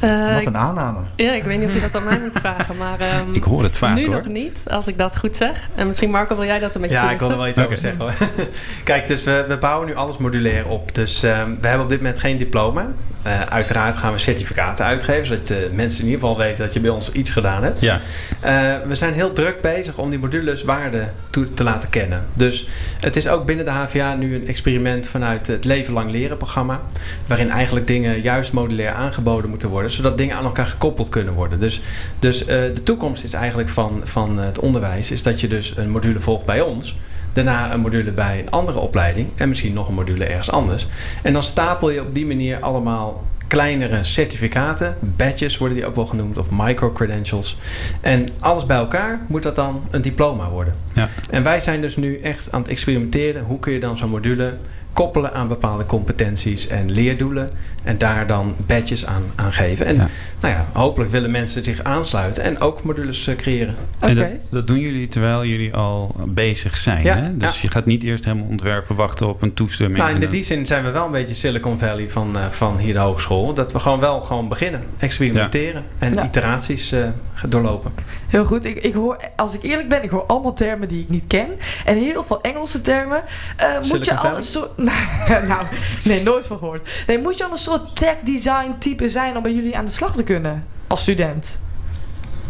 Eh, 0.00 0.34
Wat 0.34 0.46
een 0.46 0.56
aanname. 0.56 0.98
Ja, 1.16 1.32
ik 1.32 1.42
weet 1.44 1.58
niet 1.58 1.68
of 1.68 1.74
je 1.74 1.80
dat 1.80 1.94
aan 1.96 2.04
mij 2.04 2.18
moet 2.20 2.38
vragen, 2.38 2.76
maar... 2.76 2.98
ehm, 3.00 3.32
Ik 3.34 3.42
hoor 3.42 3.62
het 3.62 3.76
vaak, 3.76 3.96
Nu 3.96 4.06
hoor. 4.06 4.14
nog 4.14 4.26
niet, 4.26 4.62
als 4.70 4.86
ik 4.88 4.98
dat 4.98 5.18
goed 5.18 5.36
zeg. 5.36 5.68
En 5.74 5.86
misschien 5.86 6.10
Marco, 6.10 6.34
wil 6.36 6.44
jij 6.44 6.58
dat 6.58 6.74
een 6.74 6.80
beetje 6.80 6.96
Ja, 6.96 7.10
ik 7.10 7.18
wil 7.18 7.30
er 7.30 7.36
wel 7.36 7.48
iets 7.48 7.58
over 7.60 7.78
zeggen. 7.78 8.00
hoor. 8.00 8.12
Kijk, 8.84 9.08
dus 9.08 9.24
we, 9.24 9.44
we 9.48 9.56
bouwen 9.58 9.88
nu 9.88 9.94
alles 9.94 10.16
modulair 10.16 10.66
op. 10.66 10.94
Dus 10.94 11.22
ehm, 11.22 11.50
we 11.60 11.66
hebben 11.66 11.84
op 11.84 11.88
dit 11.90 12.00
moment 12.00 12.20
geen 12.20 12.38
diploma. 12.38 12.86
Eh, 13.22 13.40
uiteraard 13.40 13.96
gaan 13.96 14.12
we 14.12 14.18
certificaten 14.18 14.84
uitgeven, 14.84 15.26
zodat 15.26 15.72
mensen 15.72 16.00
in 16.00 16.06
ieder 16.06 16.20
geval 16.20 16.36
weten 16.36 16.64
dat 16.64 16.72
je 16.72 16.80
bij 16.80 16.90
ons 16.90 17.10
iets 17.12 17.30
gedaan 17.30 17.62
hebt. 17.62 17.80
Ja. 17.80 18.00
Eh, 18.40 18.52
we 18.86 18.94
zijn 18.94 19.12
heel 19.14 19.32
druk 19.32 19.60
bezig 19.60 19.96
om 19.96 20.10
die 20.10 20.18
modules 20.18 20.62
waarde 20.62 21.04
toe 21.30 21.54
te 21.54 21.64
laten 21.64 21.88
kennen. 21.88 22.24
Dus 22.34 22.68
het 23.00 23.16
is 23.16 23.28
ook 23.28 23.46
binnen 23.46 23.64
de 23.64 23.70
HVA 23.70 24.14
nu 24.14 24.34
een 24.34 24.48
experiment 24.48 25.06
vanuit 25.06 25.46
het 25.46 25.64
Leven 25.64 25.92
Lang 25.92 26.10
Leren 26.10 26.36
programma. 26.36 26.80
Waarin 27.26 27.50
eigenlijk 27.50 27.86
dingen 27.86 28.20
juist 28.20 28.52
modulair 28.52 28.92
aangeboden 28.92 29.50
moeten 29.50 29.68
worden. 29.68 29.90
Zodat 29.90 30.18
dingen 30.18 30.36
aan 30.36 30.44
elkaar 30.44 30.66
gekoppeld 30.66 31.08
kunnen 31.08 31.34
worden. 31.34 31.58
Dus, 31.58 31.80
dus 32.18 32.44
eh, 32.44 32.46
de 32.46 32.82
toekomst 32.82 33.24
is 33.24 33.32
eigenlijk 33.32 33.68
van, 33.68 34.00
van 34.04 34.38
het 34.38 34.58
onderwijs. 34.58 35.10
Is 35.10 35.22
dat 35.22 35.40
je 35.40 35.48
dus 35.48 35.72
een 35.76 35.90
module 35.90 36.20
volgt 36.20 36.44
bij 36.44 36.60
ons. 36.60 36.94
Daarna 37.32 37.72
een 37.72 37.80
module 37.80 38.12
bij 38.12 38.38
een 38.38 38.50
andere 38.50 38.78
opleiding. 38.78 39.28
En 39.36 39.48
misschien 39.48 39.72
nog 39.72 39.88
een 39.88 39.94
module 39.94 40.24
ergens 40.24 40.50
anders. 40.50 40.86
En 41.22 41.32
dan 41.32 41.42
stapel 41.42 41.90
je 41.90 42.00
op 42.00 42.14
die 42.14 42.26
manier 42.26 42.60
allemaal 42.60 43.24
kleinere 43.46 44.04
certificaten. 44.04 44.96
Badges 45.00 45.58
worden 45.58 45.76
die 45.76 45.86
ook 45.86 45.94
wel 45.94 46.04
genoemd. 46.04 46.38
Of 46.38 46.46
micro-credentials. 46.50 47.56
En 48.00 48.28
alles 48.38 48.66
bij 48.66 48.76
elkaar 48.76 49.20
moet 49.26 49.42
dat 49.42 49.54
dan 49.56 49.82
een 49.90 50.02
diploma 50.02 50.48
worden. 50.48 50.74
Ja. 50.92 51.08
En 51.30 51.42
wij 51.42 51.60
zijn 51.60 51.80
dus 51.80 51.96
nu 51.96 52.18
echt 52.20 52.52
aan 52.52 52.60
het 52.60 52.70
experimenteren. 52.70 53.44
Hoe 53.44 53.58
kun 53.58 53.72
je 53.72 53.80
dan 53.80 53.98
zo'n 53.98 54.10
module 54.10 54.56
koppelen 54.92 55.32
aan 55.34 55.48
bepaalde 55.48 55.86
competenties 55.86 56.66
en 56.66 56.90
leerdoelen. 56.92 57.50
En 57.82 57.98
daar 57.98 58.26
dan 58.26 58.54
badges 58.66 59.06
aan, 59.06 59.22
aan 59.36 59.52
geven. 59.52 59.86
En 59.86 59.94
Ja. 59.94 60.08
nou 60.40 60.54
ja, 60.54 60.66
hopelijk 60.72 61.10
willen 61.10 61.30
mensen 61.30 61.64
zich 61.64 61.82
aansluiten 61.82 62.42
en 62.42 62.60
ook 62.60 62.82
modules 62.82 63.26
eh, 63.26 63.36
creëren. 63.36 63.74
En 63.98 64.16
dat, 64.16 64.26
dat 64.50 64.66
doen 64.66 64.78
jullie 64.78 65.08
terwijl 65.08 65.44
jullie 65.44 65.74
al 65.74 66.14
bezig 66.26 66.76
zijn. 66.76 67.04
Ja, 67.04 67.16
hè? 67.16 67.36
Dus 67.36 67.54
ja. 67.54 67.58
je 67.62 67.68
gaat 67.68 67.86
niet 67.86 68.02
eerst 68.02 68.24
helemaal 68.24 68.46
ontwerpen, 68.46 68.96
wachten 68.96 69.28
op 69.28 69.42
een 69.42 69.54
toestemming. 69.54 69.98
Nou, 69.98 70.14
in 70.14 70.20
dan- 70.20 70.30
die 70.30 70.44
zin 70.44 70.66
zijn 70.66 70.84
we 70.84 70.90
wel 70.90 71.04
een 71.06 71.10
beetje 71.12 71.34
Silicon 71.34 71.78
Valley 71.78 72.08
van, 72.08 72.38
eh, 72.38 72.46
van 72.50 72.78
hier 72.78 72.92
de 72.92 72.98
hogeschool. 72.98 73.54
Dat 73.54 73.72
we 73.72 73.78
gewoon 73.78 74.00
wel 74.00 74.20
gewoon 74.20 74.48
beginnen. 74.48 74.82
Experimenteren 74.98 75.82
en 75.98 76.14
Ja. 76.14 76.24
iteraties 76.24 76.92
eh, 76.92 77.00
gaan 77.34 77.50
doorlopen. 77.50 77.92
Heel 78.26 78.44
goed. 78.44 78.64
Ik, 78.64 78.76
ik 78.76 78.94
hoor, 78.94 79.16
als 79.36 79.54
ik 79.54 79.62
eerlijk 79.62 79.88
ben, 79.88 80.02
ik 80.02 80.10
hoor 80.10 80.26
allemaal 80.26 80.52
termen 80.54 80.88
die 80.88 81.00
ik 81.02 81.08
niet 81.08 81.24
ken. 81.26 81.48
En 81.84 81.96
heel 81.96 82.24
veel 82.24 82.40
Engelse 82.40 82.80
termen. 82.80 83.22
Eh, 83.56 83.74
moet 83.76 83.86
je 83.88 84.04
Silicon 84.04 84.81
nou, 85.48 85.66
nee, 86.04 86.22
nooit 86.22 86.46
van 86.46 86.58
gehoord. 86.58 87.06
Moet 87.22 87.38
je 87.38 87.44
al 87.44 87.50
een 87.50 87.58
soort 87.58 87.96
tech 87.96 88.16
design 88.24 88.74
type 88.78 89.08
zijn 89.08 89.36
om 89.36 89.42
bij 89.42 89.54
jullie 89.54 89.76
aan 89.76 89.84
de 89.84 89.90
slag 89.90 90.14
te 90.14 90.24
kunnen? 90.24 90.66
Als 90.86 91.00
student? 91.00 91.58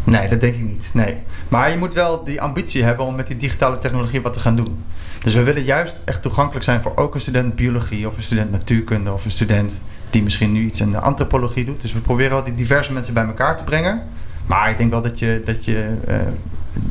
Nee, 0.05 0.29
dat 0.29 0.41
denk 0.41 0.55
ik 0.55 0.63
niet. 0.63 0.89
Nee. 0.93 1.17
Maar 1.49 1.71
je 1.71 1.77
moet 1.77 1.93
wel 1.95 2.25
die 2.25 2.41
ambitie 2.41 2.85
hebben 2.85 3.07
om 3.07 3.15
met 3.15 3.27
die 3.27 3.37
digitale 3.37 3.79
technologie 3.79 4.23
wat 4.23 4.33
te 4.33 4.39
gaan 4.39 4.57
doen. 4.57 4.85
Dus 5.23 5.35
we 5.35 5.43
willen 5.43 5.65
juist 5.65 5.97
echt 6.05 6.23
toegankelijk 6.23 6.65
zijn 6.65 6.83
voor 6.83 6.93
ook 6.97 7.15
een 7.15 7.21
student 7.21 7.55
biologie 7.55 8.09
of 8.09 8.17
een 8.17 8.23
student 8.23 8.51
natuurkunde 8.51 9.13
of 9.13 9.25
een 9.25 9.31
student 9.31 9.81
die 10.11 10.23
misschien 10.23 10.53
nu 10.53 10.65
iets 10.65 10.81
in 10.81 10.91
de 10.91 11.01
antropologie 11.01 11.65
doet. 11.65 11.81
Dus 11.81 11.93
we 11.93 12.01
proberen 12.01 12.33
wel 12.33 12.45
die 12.45 12.55
diverse 12.55 12.93
mensen 12.93 13.15
bij 13.15 13.25
elkaar 13.25 13.57
te 13.57 13.65
brengen. 13.65 14.03
Maar 14.47 14.71
ik 14.71 14.79
denk 14.79 14.91
wel 14.91 15.03
dat 15.03 15.19
je, 15.19 15.43
dat 15.45 15.65
je 15.65 15.97
eh, 16.07 16.17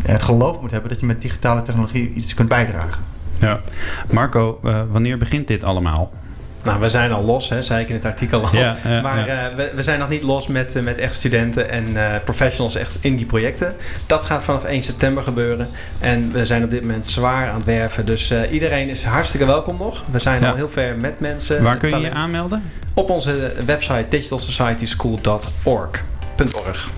het 0.02 0.24
geloof 0.24 0.62
moet 0.62 0.72
hebben 0.72 0.90
dat 0.90 1.00
je 1.00 1.06
met 1.06 1.22
digitale 1.22 1.62
technologie 1.62 2.14
iets 2.14 2.34
kunt 2.34 2.50
bijdragen. 2.50 3.04
Ja. 3.42 3.60
Marco, 4.10 4.60
eh, 4.64 4.82
wanneer 4.92 5.18
begint 5.18 5.48
dit 5.48 5.64
allemaal? 5.64 6.12
Nou, 6.64 6.80
we 6.80 6.90
zijn 6.90 7.12
al 7.12 7.24
los, 7.24 7.50
hè, 7.50 7.62
zei 7.62 7.82
ik 7.82 7.90
in 7.90 7.96
het 7.96 8.06
artikel 8.06 8.46
al. 8.46 8.56
Ja, 8.58 8.78
ja, 8.84 9.02
maar 9.02 9.28
ja. 9.28 9.50
eh, 9.50 9.56
we, 9.56 9.72
we 9.76 9.84
zijn 9.84 10.00
nog 10.00 10.10
niet 10.10 10.24
los 10.24 10.48
met, 10.48 10.76
eh, 10.76 10.84
met 10.84 10.98
echt 10.98 11.16
studenten 11.16 11.70
en 11.70 11.88
professionals 12.24 12.76
echt 12.76 12.98
in 13.02 13.16
die 13.16 13.26
projecten. 13.26 13.76
Dat 14.06 14.24
gaat 14.24 14.44
vanaf 14.44 14.64
1 14.64 14.84
september 14.84 15.24
gebeuren. 15.24 15.68
En 16.00 16.32
we 16.32 16.46
zijn 16.46 16.64
op 16.64 16.70
dit 16.70 16.82
moment 16.82 17.06
zwaar 17.06 17.50
aan 17.50 17.56
het 17.56 17.66
werven. 17.66 18.06
Dus 18.06 18.34
iedereen 18.52 18.90
is 18.90 19.04
hartstikke 19.04 19.46
welkom 19.46 19.78
nog. 19.78 20.04
We 20.12 20.20
zijn 20.20 20.44
al 20.44 20.56
heel 20.56 20.70
ver 20.70 20.98
met 20.98 21.20
mensen. 21.20 21.64
Waar 21.64 21.78
kun 21.78 21.90
je 21.90 22.00
je 22.00 22.12
aanmelden? 22.12 22.64
Op 22.94 23.10
onze 23.10 23.54
website 23.66 24.06
digitalsocietyschool.org. 24.10 26.04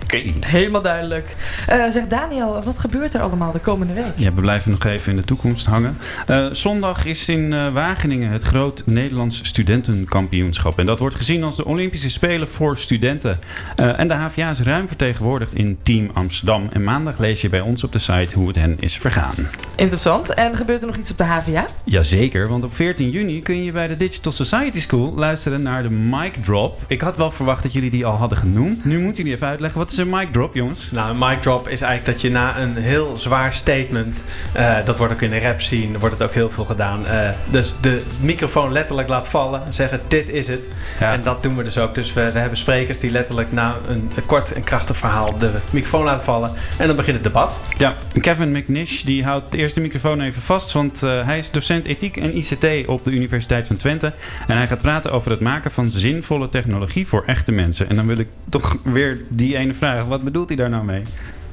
Oké. 0.03 0.21
Helemaal 0.39 0.81
duidelijk. 0.81 1.35
Eh, 1.67 1.89
zeg 1.89 2.07
Daniel, 2.07 2.61
wat 2.63 2.79
gebeurt 2.79 3.13
er 3.13 3.21
allemaal 3.21 3.51
de 3.51 3.59
komende 3.59 3.93
week? 3.93 4.13
Ja, 4.15 4.33
we 4.33 4.41
blijven 4.41 4.71
nog 4.71 4.85
even 4.85 5.11
in 5.11 5.17
de 5.17 5.23
toekomst 5.23 5.65
hangen. 5.65 5.97
Eh, 6.27 6.45
zondag 6.51 7.05
is 7.05 7.29
in 7.29 7.53
eh, 7.53 7.73
Wageningen 7.73 8.29
het 8.29 8.43
Groot 8.43 8.83
Nederlands 8.85 9.39
Studentenkampioenschap. 9.43 10.79
En 10.79 10.85
dat 10.85 10.99
wordt 10.99 11.15
gezien 11.15 11.43
als 11.43 11.55
de 11.55 11.65
Olympische 11.65 12.09
Spelen 12.09 12.49
voor 12.49 12.77
studenten. 12.77 13.39
Eh, 13.75 13.99
en 13.99 14.07
de 14.07 14.13
HVA 14.13 14.49
is 14.49 14.59
ruim 14.59 14.87
vertegenwoordigd 14.87 15.53
in 15.53 15.77
Team 15.81 16.09
Amsterdam. 16.13 16.67
En 16.71 16.83
maandag 16.83 17.17
lees 17.17 17.41
je 17.41 17.49
bij 17.49 17.61
ons 17.61 17.83
op 17.83 17.91
de 17.91 17.99
site 17.99 18.35
hoe 18.35 18.47
het 18.47 18.55
hen 18.55 18.77
is 18.79 18.97
vergaan. 18.97 19.33
Interessant. 19.75 20.33
En 20.33 20.55
gebeurt 20.55 20.81
er 20.81 20.87
nog 20.87 20.97
iets 20.97 21.11
op 21.11 21.17
de 21.17 21.23
HVA? 21.23 21.65
Jazeker, 21.83 22.47
want 22.47 22.63
op 22.63 22.75
14 22.75 23.09
juni 23.09 23.41
kun 23.41 23.63
je 23.63 23.71
bij 23.71 23.87
de 23.87 23.97
Digital 23.97 24.31
Society 24.31 24.79
School 24.79 25.13
luisteren 25.15 25.61
naar 25.61 25.83
de 25.83 25.89
mic 25.89 26.33
drop. 26.43 26.81
Ik 26.87 27.01
had 27.01 27.17
wel 27.17 27.31
verwacht 27.31 27.63
dat 27.63 27.73
jullie 27.73 27.89
die 27.89 28.05
al 28.05 28.15
hadden 28.15 28.37
genoemd. 28.37 28.85
Nu 28.85 28.99
moeten 28.99 29.15
jullie 29.15 29.31
even 29.33 29.47
uitleggen, 29.47 29.79
wat 29.79 29.91
is 29.91 29.97
een 29.97 30.09
mic 30.09 30.31
drop, 30.31 30.55
jongens? 30.55 30.91
Nou, 30.91 31.09
een 31.09 31.17
mic 31.29 31.41
drop 31.41 31.69
is 31.69 31.81
eigenlijk 31.81 32.05
dat 32.05 32.21
je 32.21 32.29
na 32.29 32.57
een 32.57 32.75
heel 32.75 33.17
zwaar 33.17 33.53
statement, 33.53 34.23
eh, 34.51 34.75
dat 34.85 34.97
wordt 34.97 35.13
ook 35.13 35.21
in 35.21 35.29
de 35.29 35.39
rap 35.39 35.61
zien, 35.61 35.99
wordt 35.99 36.19
het 36.19 36.23
ook 36.29 36.33
heel 36.33 36.49
veel 36.49 36.65
gedaan. 36.65 37.07
eh, 37.07 37.29
dus 37.49 37.73
de 37.81 38.01
microfoon 38.19 38.71
letterlijk 38.71 39.07
laat 39.07 39.27
vallen, 39.27 39.61
zeggen 39.69 39.99
dit 40.07 40.29
is 40.29 40.47
het. 40.47 40.63
Ja. 40.99 41.13
En 41.13 41.21
dat 41.23 41.43
doen 41.43 41.57
we 41.57 41.63
dus 41.63 41.77
ook. 41.77 41.95
Dus 41.95 42.13
we, 42.13 42.31
we 42.31 42.39
hebben 42.39 42.57
sprekers 42.57 42.99
die 42.99 43.11
letterlijk 43.11 43.51
na 43.51 43.77
een, 43.87 44.11
een 44.15 44.25
kort 44.25 44.53
en 44.53 44.63
krachtig 44.63 44.97
verhaal 44.97 45.37
de 45.37 45.51
microfoon 45.69 46.03
laten 46.03 46.23
vallen. 46.23 46.51
En 46.77 46.87
dan 46.87 46.95
begint 46.95 47.15
het 47.15 47.23
debat. 47.23 47.59
Ja, 47.77 47.95
Kevin 48.21 48.51
McNish 48.51 49.01
die 49.01 49.23
houdt 49.23 49.51
de 49.51 49.57
eerste 49.57 49.79
microfoon 49.79 50.21
even 50.21 50.41
vast, 50.41 50.71
want 50.71 51.03
eh, 51.03 51.25
hij 51.25 51.37
is 51.37 51.51
docent 51.51 51.85
ethiek 51.85 52.17
en 52.17 52.37
ICT 52.37 52.87
op 52.87 53.03
de 53.05 53.11
Universiteit 53.11 53.67
van 53.67 53.75
Twente. 53.75 54.13
En 54.47 54.57
hij 54.57 54.67
gaat 54.67 54.81
praten 54.81 55.11
over 55.11 55.31
het 55.31 55.39
maken 55.39 55.71
van 55.71 55.89
zinvolle 55.89 56.49
technologie 56.49 57.07
voor 57.07 57.23
echte 57.25 57.51
mensen. 57.51 57.89
En 57.89 57.95
dan 57.95 58.07
wil 58.07 58.17
ik 58.17 58.27
toch 58.49 58.77
weer 58.83 59.12
die 59.29 59.57
ene 59.57 59.73
vragen, 59.73 60.09
wat 60.09 60.23
bedoelt 60.23 60.47
hij 60.47 60.57
daar 60.57 60.69
nou 60.69 60.85
mee? 60.85 61.03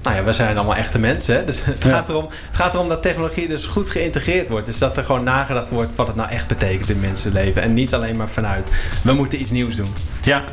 Nou 0.03 0.17
ja, 0.17 0.25
we 0.25 0.33
zijn 0.33 0.57
allemaal 0.57 0.77
echte 0.77 0.99
mensen. 0.99 1.35
Hè? 1.35 1.45
Dus 1.45 1.65
het, 1.75 1.85
Ja. 1.85 1.91
gaat 1.91 2.09
erom, 2.09 2.27
het 2.47 2.57
gaat 2.57 2.75
erom 2.75 2.89
dat 2.89 3.03
technologie 3.03 3.49
dus 3.49 3.67
goed 3.67 3.91
geïntegreerd 3.91 4.49
wordt. 4.49 4.67
Dus 4.67 4.79
dat 4.79 4.97
er 4.97 5.05
gewoon 5.05 5.25
nagedacht 5.25 5.69
wordt 5.69 5.95
wat 5.95 6.07
het 6.07 6.17
nou 6.17 6.31
echt 6.31 6.47
betekent 6.49 6.91
in 6.91 7.01
mensenleven. 7.01 7.63
En 7.63 7.75
niet 7.75 7.95
alleen 7.95 8.17
maar 8.17 8.29
vanuit, 8.29 8.67
we 9.03 9.13
moeten 9.13 9.41
iets 9.41 9.51
nieuws 9.51 9.77
doen. 9.77 9.95
Ja, 10.23 10.45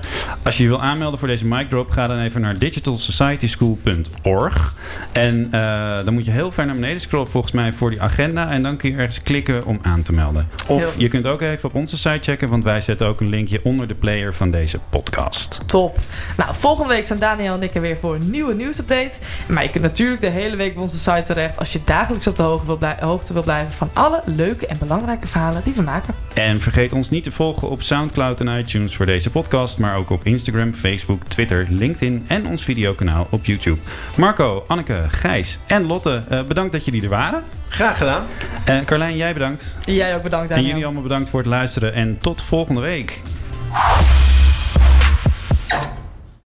als 0.44 0.58
je 0.58 0.64
je 0.64 0.70
wil 0.70 0.82
aanmelden 0.82 1.20
voor 1.20 1.28
deze 1.28 1.46
mic 1.46 1.70
drop, 1.70 1.92
ga 1.92 2.08
dan 2.08 2.20
even 2.20 2.42
naar 2.42 2.58
digitalsocietyschool.org. 2.58 4.74
En 5.12 5.48
eh, 5.52 5.96
dan 6.06 6.14
moet 6.14 6.26
je 6.26 6.32
heel 6.32 6.52
ver 6.52 6.66
naar 6.66 6.76
beneden 6.76 7.02
scrollen 7.02 7.28
volgens 7.30 7.54
mij 7.54 7.74
voor 7.74 7.90
die 7.90 8.02
agenda. 8.02 8.50
En 8.52 8.64
dan 8.64 8.78
kun 8.78 8.92
je 8.92 8.98
ergens 8.98 9.24
klikken 9.24 9.66
om 9.66 9.80
aan 9.82 10.02
te 10.04 10.14
melden. 10.14 10.48
Of 10.68 10.94
je 10.98 11.08
kunt 11.08 11.26
ook 11.26 11.42
even 11.42 11.70
op 11.70 11.76
onze 11.76 11.98
site 11.98 12.18
checken, 12.22 12.50
want 12.50 12.64
wij 12.64 12.82
zetten 12.82 13.08
ook 13.08 13.22
een 13.22 13.30
linkje 13.30 13.60
onder 13.64 13.88
de 13.88 13.94
player 13.96 14.34
van 14.34 14.52
deze 14.52 14.80
podcast. 14.90 15.60
Top. 15.66 15.98
Nou, 16.38 16.52
volgende 16.60 16.94
week 16.94 17.06
zijn 17.08 17.20
Daniel 17.20 17.54
en 17.54 17.64
ik 17.64 17.76
er 17.76 17.82
weer 17.82 17.98
voor 17.98 18.16
een 18.16 18.30
nieuwe 18.32 18.54
nieuwsupdate. 18.54 19.12
Maar 19.48 19.64
je 19.64 19.70
kunt 19.70 19.84
natuurlijk 19.84 20.22
de 20.22 20.30
hele 20.30 20.56
week 20.56 20.76
op 20.76 20.82
onze 20.82 20.98
site 20.98 21.24
terecht 21.26 21.58
als 21.60 21.74
je 21.74 21.80
dagelijks 21.86 22.28
op 22.28 22.38
de 22.38 22.44
hoogte 22.44 22.66
wil, 22.66 22.78
blij- 22.78 22.98
hoogte 23.00 23.34
wil 23.34 23.44
blijven 23.44 23.72
van 23.72 23.90
alle 23.94 24.22
leuke 24.26 24.68
en 24.68 24.78
belangrijke 24.80 25.28
verhalen 25.28 25.62
die 25.64 25.74
we 25.74 25.82
maken. 25.82 26.14
En 26.34 26.60
vergeet 26.62 26.94
ons 26.94 27.10
niet 27.10 27.24
te 27.24 27.32
volgen 27.32 27.70
op 27.70 27.82
Soundcloud 27.82 28.42
en 28.42 28.60
iTunes 28.60 28.96
voor 28.96 29.06
deze 29.06 29.30
podcast, 29.30 29.78
maar 29.78 29.96
ook 29.96 30.10
op 30.10 30.26
Instagram, 30.26 30.74
Facebook, 30.74 31.24
Twitter, 31.28 31.66
LinkedIn 31.70 32.26
en 32.28 32.48
ons 32.48 32.64
videokanaal 32.64 33.28
op 33.30 33.46
YouTube. 33.46 33.78
Marco, 34.16 34.64
Anneke, 34.68 35.04
Gijs 35.10 35.60
en 35.68 35.86
Lotte, 35.86 36.24
eh, 36.30 36.42
bedankt 36.44 36.72
dat 36.72 36.86
jullie 36.86 37.04
er 37.04 37.10
waren. 37.10 37.44
Graag 37.70 37.98
gedaan. 37.98 38.24
En 38.66 38.86
Carlijn, 38.86 39.18
jij 39.18 39.34
bedankt. 39.34 39.78
Jij 39.86 40.16
ook 40.16 40.24
bedankt, 40.24 40.44
En 40.44 40.50
Daniel. 40.50 40.68
jullie 40.70 40.86
allemaal 40.86 41.04
bedankt 41.04 41.30
voor 41.30 41.40
het 41.40 41.50
luisteren 41.50 41.94
en 41.94 42.18
tot 42.22 42.42
volgende 42.42 42.82
week. 42.82 43.22